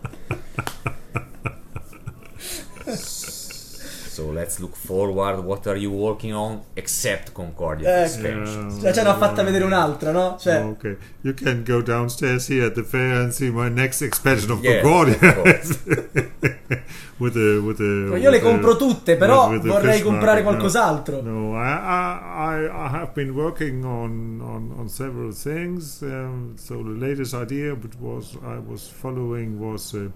Let's 4.34 4.60
look 4.60 4.76
forward. 4.76 5.44
What 5.44 5.66
are 5.68 5.78
you 5.80 5.92
working 5.92 6.34
on 6.34 6.62
except 6.74 7.32
Concordia 7.32 7.88
Eh, 8.00 8.04
expansion? 8.04 8.70
Cioè, 8.80 8.94
ce 8.94 9.02
n'ha 9.04 9.16
fatta 9.16 9.44
vedere 9.44 9.64
un'altra, 9.66 10.12
no? 10.12 10.36
Cioè, 10.40 10.62
Okay, 10.64 10.98
you 11.22 11.34
can 11.34 11.64
go 11.64 11.82
downstairs 11.82 12.48
here 12.50 12.66
at 12.66 12.74
the 12.74 12.84
fair 12.84 13.22
and 13.22 13.32
see 13.32 13.50
my 13.50 13.70
next 13.70 14.02
expansion 14.02 14.52
of 14.52 14.62
Yeah, 14.64 14.82
Concordia 14.82 15.38
of 15.38 15.84
with 17.20 17.34
the 17.34 17.62
with 17.64 17.78
the. 17.78 17.84
io 17.84 18.12
with 18.12 18.24
le 18.24 18.30
the- 18.32 18.40
compro 18.40 18.76
tutte, 18.76 19.16
però 19.16 19.50
with 19.50 19.62
the 19.62 19.70
vorrei 19.70 20.02
comprare 20.02 20.42
market, 20.42 20.44
no. 20.44 20.70
qualcos'altro. 20.70 21.22
No, 21.22 21.56
I, 21.56 21.70
I, 21.72 22.66
I, 22.68 22.86
I 22.86 22.88
have 22.90 23.12
been 23.14 23.34
working 23.34 23.84
on, 23.86 24.42
on, 24.42 24.74
on 24.78 24.90
several 24.90 25.32
things. 25.32 26.02
Um, 26.02 26.56
so 26.58 26.82
the 26.82 26.90
latest 26.98 27.34
idea, 27.34 27.74
which 27.76 27.96
was 28.00 28.36
I 28.44 28.58
was 28.58 28.88
following, 28.90 29.60
was 29.60 29.94
a 29.94 30.12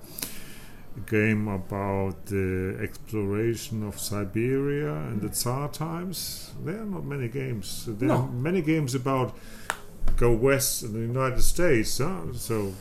game 1.05 1.47
about 1.47 2.25
the 2.25 2.77
exploration 2.81 3.83
of 3.83 3.99
Siberia 3.99 4.93
and 4.93 5.21
the 5.21 5.29
Tsar 5.29 5.69
times. 5.69 6.51
There 6.65 6.79
are 6.81 6.86
not 6.86 7.05
many 7.05 7.27
games. 7.27 7.86
There 7.88 8.12
are 8.12 8.27
many 8.27 8.62
games 8.62 8.95
about 8.95 9.33
go 10.17 10.31
west 10.31 10.83
in 10.83 10.93
the 10.93 10.99
United 10.99 11.41
States. 11.43 11.97
Huh? 11.99 12.33
So 12.33 12.73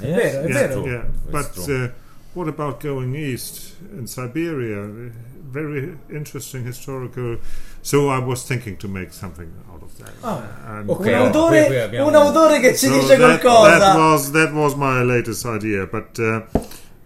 È 0.00 0.06
vero, 0.06 0.42
è 0.42 0.48
yeah, 0.48 0.66
vero. 0.68 0.86
yeah. 0.86 1.04
But 1.30 1.58
uh, 1.68 1.88
what 2.34 2.48
about 2.48 2.80
going 2.80 3.14
east 3.14 3.74
in 3.92 4.06
Siberia? 4.06 5.10
Very 5.50 5.96
interesting 6.10 6.64
historical. 6.64 7.38
So 7.82 8.08
I 8.08 8.18
was 8.18 8.42
thinking 8.44 8.76
to 8.78 8.88
make 8.88 9.12
something 9.12 9.50
out 9.72 9.82
of 9.82 9.96
that. 9.98 10.12
Ah, 10.22 10.82
ok. 10.86 11.06
un, 11.06 11.14
autore, 11.14 11.58
qui- 11.60 11.66
qui 11.66 11.76
abbiamo- 11.80 12.08
un 12.08 12.14
autore 12.14 12.60
che 12.60 12.76
ci 12.76 12.86
So 12.86 12.92
dice 13.00 13.16
that, 13.16 13.40
qualcosa. 13.40 13.78
that 13.78 13.96
was 13.96 14.30
that 14.32 14.52
was 14.52 14.74
my 14.76 15.02
latest 15.02 15.44
idea. 15.46 15.86
But 15.86 16.18
uh, 16.18 16.42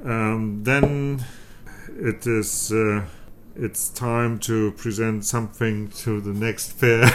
um, 0.05 0.63
then 0.65 1.25
it 2.01 2.27
is. 2.27 2.73
Uh, 2.73 3.05
it's 3.55 3.91
time 3.91 4.39
to 4.39 4.73
present 4.73 5.25
something 5.25 5.89
to 5.89 6.21
the 6.21 6.33
next 6.33 6.73
fair. 6.73 7.03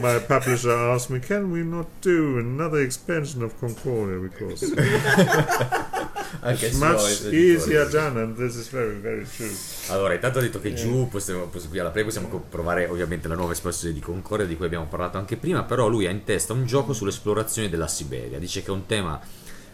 My 0.00 0.18
publisher 0.18 0.72
asked 0.72 1.10
me, 1.10 1.20
"Can 1.20 1.50
we 1.50 1.62
not 1.62 1.86
do 2.00 2.38
another 2.38 2.80
expansion 2.80 3.42
of 3.42 3.58
Concordia 3.60 4.18
because 4.18 4.62
it's 6.44 6.78
much 6.78 7.22
easier 7.32 7.88
done?" 7.88 8.16
And 8.16 8.36
this 8.36 8.56
is 8.56 8.68
very, 8.68 8.96
very 8.96 9.24
true. 9.24 9.50
Allora, 9.88 10.14
intanto 10.14 10.38
ha 10.38 10.42
detto 10.42 10.60
che 10.60 10.72
giù 10.72 11.08
possiamo, 11.08 11.46
possiamo- 11.46 11.70
qui 11.70 11.78
alla 11.78 11.90
Play 11.90 12.04
possiamo 12.04 12.28
provare 12.48 12.88
ovviamente 12.88 13.28
la 13.28 13.34
nuova 13.34 13.52
espansione 13.52 13.94
di 13.94 14.00
Concordia 14.00 14.46
di 14.46 14.56
cui 14.56 14.66
abbiamo 14.66 14.86
parlato 14.86 15.18
anche 15.18 15.36
prima, 15.36 15.64
però 15.64 15.88
lui 15.88 16.06
ha 16.06 16.10
in 16.10 16.24
testa 16.24 16.52
un 16.52 16.66
gioco 16.66 16.92
sull'esplorazione 16.92 17.68
della 17.68 17.88
Siberia. 17.88 18.38
Dice 18.38 18.62
che 18.62 18.68
è 18.68 18.72
un 18.72 18.86
tema 18.86 19.20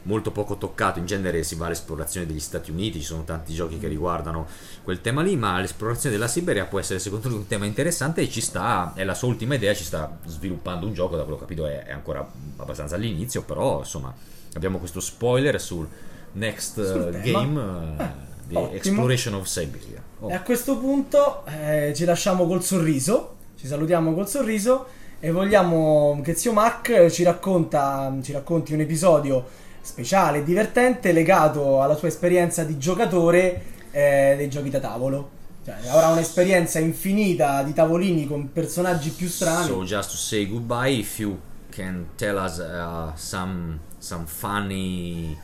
molto 0.08 0.30
poco 0.30 0.56
toccato, 0.56 0.98
in 0.98 1.04
genere 1.04 1.42
si 1.42 1.54
va 1.54 1.66
all'esplorazione 1.66 2.26
degli 2.26 2.40
Stati 2.40 2.70
Uniti, 2.70 3.00
ci 3.00 3.04
sono 3.04 3.24
tanti 3.24 3.52
giochi 3.52 3.78
che 3.78 3.88
riguardano 3.88 4.46
quel 4.82 5.02
tema 5.02 5.20
lì, 5.20 5.36
ma 5.36 5.60
l'esplorazione 5.60 6.16
della 6.16 6.28
Siberia 6.28 6.64
può 6.64 6.80
essere 6.80 6.98
secondo 6.98 7.28
lui 7.28 7.36
un 7.36 7.46
tema 7.46 7.66
interessante 7.66 8.22
e 8.22 8.30
ci 8.30 8.40
sta, 8.40 8.92
è 8.94 9.04
la 9.04 9.12
sua 9.12 9.28
ultima 9.28 9.54
idea, 9.54 9.74
ci 9.74 9.84
sta 9.84 10.18
sviluppando 10.24 10.86
un 10.86 10.94
gioco, 10.94 11.14
da 11.14 11.24
quello 11.24 11.36
che 11.36 11.44
ho 11.44 11.46
capito 11.46 11.66
è, 11.66 11.84
è 11.84 11.92
ancora 11.92 12.26
abbastanza 12.56 12.94
all'inizio, 12.94 13.42
però 13.42 13.80
insomma 13.80 14.12
abbiamo 14.54 14.78
questo 14.78 15.00
spoiler 15.00 15.60
sul 15.60 15.86
next 16.32 16.82
Sul 16.84 17.14
eh, 17.14 17.20
game, 17.20 17.60
eh, 17.98 18.26
The 18.48 18.56
ottimo. 18.56 18.76
Exploration 18.76 19.34
of 19.34 19.44
Siberia. 19.44 20.02
Oh. 20.20 20.30
E 20.30 20.34
a 20.34 20.40
questo 20.40 20.78
punto 20.78 21.44
eh, 21.44 21.92
ci 21.94 22.06
lasciamo 22.06 22.46
col 22.46 22.64
sorriso, 22.64 23.36
ci 23.58 23.66
salutiamo 23.66 24.14
col 24.14 24.26
sorriso 24.26 24.86
e 25.20 25.30
vogliamo 25.30 26.18
che 26.24 26.34
Zio 26.34 26.54
Mac 26.54 27.08
ci, 27.10 27.24
racconta, 27.24 28.16
ci 28.22 28.32
racconti 28.32 28.72
un 28.72 28.80
episodio 28.80 29.66
speciale, 29.88 30.44
divertente, 30.44 31.12
legato 31.12 31.82
alla 31.82 31.96
sua 31.96 32.08
esperienza 32.08 32.62
di 32.62 32.76
giocatore 32.76 33.62
eh, 33.90 34.34
dei 34.36 34.48
giochi 34.48 34.70
da 34.70 34.80
tavolo. 34.80 35.36
Cioè, 35.64 35.76
avrà 35.88 36.08
un'esperienza 36.08 36.78
infinita 36.78 37.62
di 37.62 37.72
tavolini 37.72 38.26
con 38.26 38.52
personaggi 38.52 39.10
più 39.10 39.28
strani. 39.28 39.66
So 39.66 39.82
just 39.84 40.10
to 40.10 40.16
say 40.16 40.46
goodbye, 40.46 40.98
if 40.98 41.18
you 41.18 41.38
can 41.70 42.08
tell 42.16 42.36
us 42.36 42.58
uh, 42.58 43.12
some 43.16 43.80
some 43.98 44.26
funny 44.26 45.36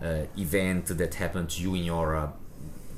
uh, 0.00 0.26
event 0.36 0.94
that 0.96 1.14
happened 1.14 1.48
to 1.48 1.60
you 1.60 1.74
in 1.74 1.84
your 1.84 2.14
uh, 2.14 2.28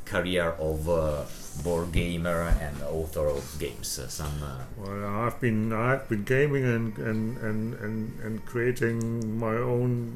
career 0.05 0.55
of 0.59 0.89
uh, 0.89 1.23
board 1.63 1.91
gamer 1.93 2.53
and 2.61 2.83
author 2.91 3.29
of 3.29 3.45
games, 3.59 3.99
uh, 3.99 4.09
some 4.09 4.43
uh, 4.43 4.65
Well, 4.77 5.27
I've 5.27 5.41
been 5.41 5.73
I've 5.73 6.07
been 6.09 6.25
gaming 6.25 6.65
and 6.65 6.99
and 6.99 7.39
and 7.39 7.75
and, 7.81 8.13
and 8.23 8.45
creating 8.45 9.39
my 9.39 9.57
own 9.57 10.13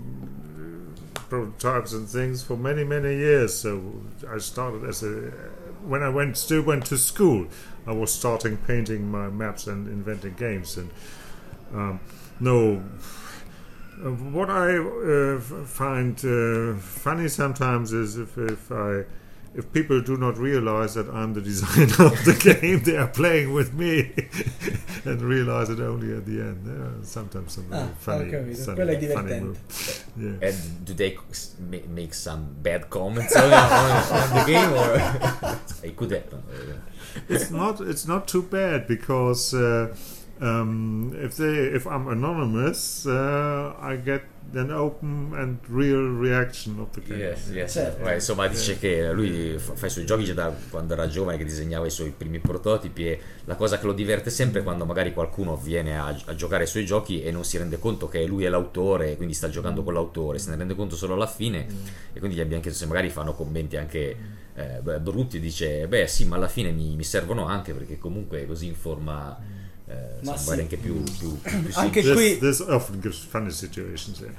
prototypes 1.28 1.92
and 1.92 2.08
things 2.08 2.42
for 2.42 2.56
many 2.56 2.84
many 2.84 3.16
years. 3.16 3.54
So 3.54 4.02
I 4.28 4.38
started 4.38 4.84
as 4.84 5.02
a 5.02 5.32
when 5.82 6.02
I 6.02 6.08
went 6.08 6.36
still 6.36 6.62
went 6.62 6.86
to 6.86 6.98
school, 6.98 7.46
I 7.86 7.92
was 7.92 8.12
starting 8.12 8.56
painting 8.56 9.10
my 9.10 9.28
maps 9.28 9.66
and 9.66 9.88
inventing 9.88 10.34
games. 10.34 10.76
And 10.76 10.90
um, 11.72 12.00
no, 12.40 12.82
uh, 14.04 14.10
what 14.10 14.50
I 14.50 14.76
uh, 14.78 15.40
find 15.40 16.16
uh, 16.24 16.78
funny 16.78 17.28
sometimes 17.28 17.92
is 17.92 18.16
if, 18.16 18.36
if 18.38 18.70
I 18.70 19.04
if 19.54 19.72
people 19.72 20.00
do 20.00 20.16
not 20.16 20.36
realize 20.38 20.94
that 20.94 21.08
I'm 21.08 21.32
the 21.34 21.40
designer 21.40 22.06
of 22.06 22.24
the 22.24 22.34
game 22.60 22.82
they 22.84 22.96
are 22.96 23.08
playing 23.08 23.52
with 23.52 23.72
me 23.74 24.12
and 25.04 25.20
realize 25.22 25.68
it 25.70 25.80
only 25.80 26.12
at 26.16 26.26
the 26.26 26.40
end. 26.40 26.64
There 26.64 26.80
are 26.82 26.94
sometimes 27.02 27.52
some 27.54 27.66
Ah, 27.72 27.76
really 27.78 27.94
funny, 27.98 28.24
ho 28.24 28.30
capito, 28.30 28.62
some 28.62 28.74
quello 28.76 28.92
è 28.92 28.98
funny 29.12 29.28
divertente. 29.30 29.40
moves. 29.44 30.04
Yeah. 30.16 30.48
And 30.48 30.84
do 30.84 30.94
they 30.94 31.18
make 31.88 32.14
some 32.14 32.46
bad 32.62 32.88
comments 32.90 33.34
on, 33.36 33.44
on, 33.44 33.50
on 33.52 34.34
the 34.36 34.44
game, 34.46 34.72
or 34.72 35.58
it 35.82 35.96
could 35.96 36.10
happen? 36.12 36.42
it's 37.28 37.50
not 37.50 37.80
it's 37.80 38.06
not 38.06 38.28
too 38.28 38.42
bad 38.42 38.86
because 38.86 39.54
uh, 39.54 39.88
um, 40.40 41.12
if 41.20 41.36
they 41.36 41.74
if 41.74 41.86
I'm 41.86 42.08
anonymous, 42.08 43.04
uh, 43.06 43.74
I 43.80 43.96
get 44.02 44.22
an 44.54 44.70
open 44.70 45.32
and 45.34 45.58
real 45.68 46.18
reaction 46.18 46.78
of 46.78 46.88
the 46.92 47.02
game. 47.02 47.18
Yes, 47.18 47.50
yes. 47.50 47.72
Certo. 47.72 48.02
Beh, 48.02 48.14
insomma, 48.14 48.46
dice 48.46 48.78
che 48.78 49.12
lui 49.12 49.58
fa, 49.58 49.74
fa 49.74 49.86
i 49.86 49.90
suoi 49.90 50.06
giochi 50.06 50.24
già 50.24 50.32
da 50.32 50.54
quando 50.70 50.94
era 50.94 51.06
giovane, 51.06 51.36
che 51.36 51.44
disegnava 51.44 51.86
i 51.86 51.90
suoi 51.90 52.14
primi 52.16 52.38
prototipi. 52.38 53.08
E 53.08 53.20
la 53.44 53.56
cosa 53.56 53.78
che 53.78 53.86
lo 53.86 53.92
diverte 53.92 54.30
sempre 54.30 54.60
è 54.60 54.62
quando 54.62 54.86
magari 54.86 55.12
qualcuno 55.12 55.56
viene 55.56 55.98
a, 55.98 56.16
a 56.24 56.34
giocare 56.34 56.62
ai 56.62 56.68
suoi 56.68 56.86
giochi 56.86 57.22
e 57.22 57.30
non 57.30 57.44
si 57.44 57.58
rende 57.58 57.78
conto 57.78 58.08
che 58.08 58.24
lui 58.26 58.44
è 58.44 58.48
l'autore, 58.48 59.16
quindi 59.16 59.34
sta 59.34 59.50
giocando 59.50 59.82
con 59.82 59.92
l'autore, 59.92 60.38
se 60.38 60.48
ne 60.50 60.56
rende 60.56 60.74
conto 60.74 60.96
solo 60.96 61.14
alla 61.14 61.26
fine. 61.26 61.66
E 62.12 62.18
quindi 62.18 62.36
gli 62.36 62.40
abbiamo 62.40 62.62
chiesto 62.62 62.80
se 62.80 62.86
magari 62.86 63.10
fanno 63.10 63.34
commenti 63.34 63.76
anche 63.76 64.16
eh, 64.54 64.80
brutti. 65.00 65.40
Dice, 65.40 65.86
beh, 65.86 66.06
sì, 66.06 66.24
ma 66.24 66.36
alla 66.36 66.48
fine 66.48 66.70
mi, 66.70 66.96
mi 66.96 67.04
servono 67.04 67.44
anche 67.44 67.74
perché 67.74 67.98
comunque 67.98 68.46
così 68.46 68.66
in 68.66 68.74
forma. 68.74 69.66
Eh, 69.90 69.94
Ma 70.22 70.36
sì. 70.36 70.50
anche 70.50 70.76
più, 70.76 71.02
più, 71.02 71.40
più 71.40 71.50
Anche 71.74 72.02
semplice. 72.02 72.12
qui- 72.12 72.38
This, 72.38 72.58
this. 72.58 74.20
Yeah. 74.20 74.32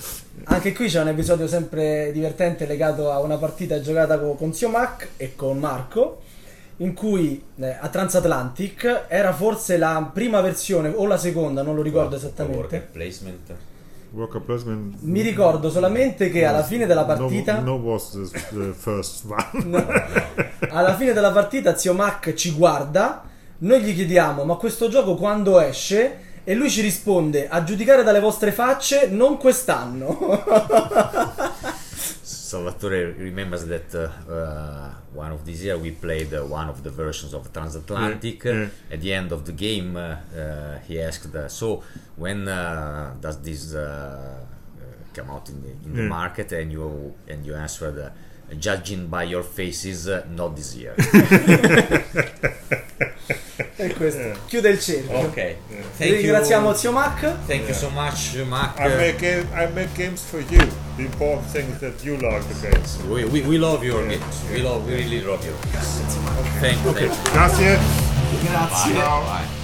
Anche 0.43 0.73
qui 0.73 0.87
c'è 0.87 1.01
un 1.01 1.07
episodio 1.07 1.47
sempre 1.47 2.11
divertente 2.11 2.67
legato 2.67 3.11
a 3.11 3.19
una 3.19 3.37
partita 3.37 3.81
giocata 3.81 4.19
co- 4.19 4.33
con 4.35 4.53
Zio 4.53 4.69
Mac 4.69 5.07
e 5.17 5.35
con 5.35 5.57
Marco, 5.57 6.21
in 6.77 6.93
cui 6.93 7.43
eh, 7.59 7.77
a 7.79 7.87
Transatlantic 7.89 9.05
era 9.07 9.33
forse 9.33 9.77
la 9.77 10.09
prima 10.13 10.39
versione 10.41 10.89
o 10.95 11.05
la 11.07 11.17
seconda, 11.17 11.63
non 11.63 11.75
lo 11.75 11.81
ricordo 11.81 12.15
Worker 12.15 12.27
esattamente. 12.29 12.87
placement. 12.91 13.53
Worker 14.11 14.41
placement. 14.41 14.97
Mi 15.01 15.21
ricordo 15.21 15.69
solamente 15.69 16.29
che 16.29 16.45
alla 16.45 16.63
fine 16.63 16.85
della 16.85 17.05
partita, 17.05 17.59
No, 17.59 17.77
no 17.77 17.83
was 17.83 18.11
the, 18.11 18.39
the 18.55 18.73
first 18.73 19.23
one. 19.25 19.65
no, 19.65 19.85
alla 20.69 20.95
fine 20.95 21.13
della 21.13 21.31
partita 21.31 21.75
Zio 21.75 21.93
Mac 21.93 22.33
ci 22.33 22.51
guarda, 22.53 23.23
noi 23.59 23.81
gli 23.81 23.93
chiediamo 23.95 24.43
ma 24.45 24.55
questo 24.55 24.87
gioco 24.89 25.15
quando 25.15 25.59
esce? 25.59 26.27
E 26.43 26.55
lui 26.55 26.69
ci 26.69 26.81
risponde 26.81 27.47
a 27.47 27.63
giudicare 27.63 28.01
dalle 28.03 28.19
vostre 28.19 28.51
facce 28.51 29.07
non 29.07 29.37
quest'anno. 29.37 30.17
Salvatore 32.23 33.13
remembers 33.17 33.65
that 33.67 33.93
uh, 33.93 34.89
one 35.13 35.31
of 35.31 35.43
this 35.43 35.61
year 35.61 35.77
we 35.77 35.91
played 35.91 36.33
uh, 36.33 36.43
one 36.43 36.67
of 36.67 36.81
the 36.81 36.89
versions 36.89 37.33
of 37.33 37.51
Transatlantic. 37.51 38.43
Yeah, 38.43 38.53
yeah. 38.53 38.69
At 38.91 38.99
the 39.01 39.13
end 39.13 39.31
of 39.31 39.43
the 39.43 39.53
game, 39.53 39.95
uh, 39.95 40.15
uh, 40.35 40.79
he 40.87 40.99
asked, 40.99 41.35
uh, 41.35 41.47
"So 41.47 41.83
when 42.15 42.47
uh, 42.47 43.13
does 43.19 43.37
this 43.41 43.73
come 45.13 45.29
out 45.29 45.47
in 45.49 45.61
the, 45.61 45.69
in 45.85 45.93
the 45.93 46.01
Yeah. 46.01 46.07
market?" 46.09 46.51
And 46.53 46.71
you 46.71 47.13
and 47.27 47.45
you 47.45 47.53
answered, 47.53 47.99
uh, 47.99 48.09
"Judging 48.57 49.05
by 49.09 49.25
your 49.25 49.43
faces, 49.43 50.07
uh, 50.07 50.23
not 50.35 50.55
this 50.55 50.73
year." 50.75 50.95
e 53.81 53.93
questo 53.93 54.19
chiude 54.47 54.69
il 54.69 54.79
cerchio. 54.81 55.17
ok, 55.19 55.55
thank 55.97 56.11
Ringraziamo 56.11 56.69
you. 56.69 56.77
Zio 56.77 56.91
Mac. 56.91 57.19
Thank 57.47 57.67
you 57.67 57.73
so 57.73 57.89
much, 57.89 58.35
Mac. 58.45 58.77
I 58.77 58.87
make 58.95 59.17
game, 59.19 59.47
I 59.53 59.67
make 59.73 59.93
games 59.95 60.21
for 60.21 60.41
you. 60.49 60.67
The 60.97 61.03
important 61.03 61.47
thing 61.51 61.71
is 61.71 61.79
that 61.79 62.03
you 62.03 62.17
like 62.17 62.43
the 62.47 62.69
games. 62.69 62.97
we, 63.07 63.23
we, 63.23 63.41
we 63.41 63.57
love 63.57 63.83
your 63.85 64.05
games. 64.05 64.43
We 64.51 64.61
love, 64.61 64.85
we 64.85 64.95
really 64.95 65.21
love 65.21 65.45
your 65.45 65.55
games. 65.71 66.01
Thank 66.59 66.83
you. 66.83 66.91
Thank 66.91 67.13
you. 67.13 67.31
Grazie. 67.31 67.77
Grazie. 68.43 68.93
Bye. 68.93 69.47
Bye. 69.47 69.58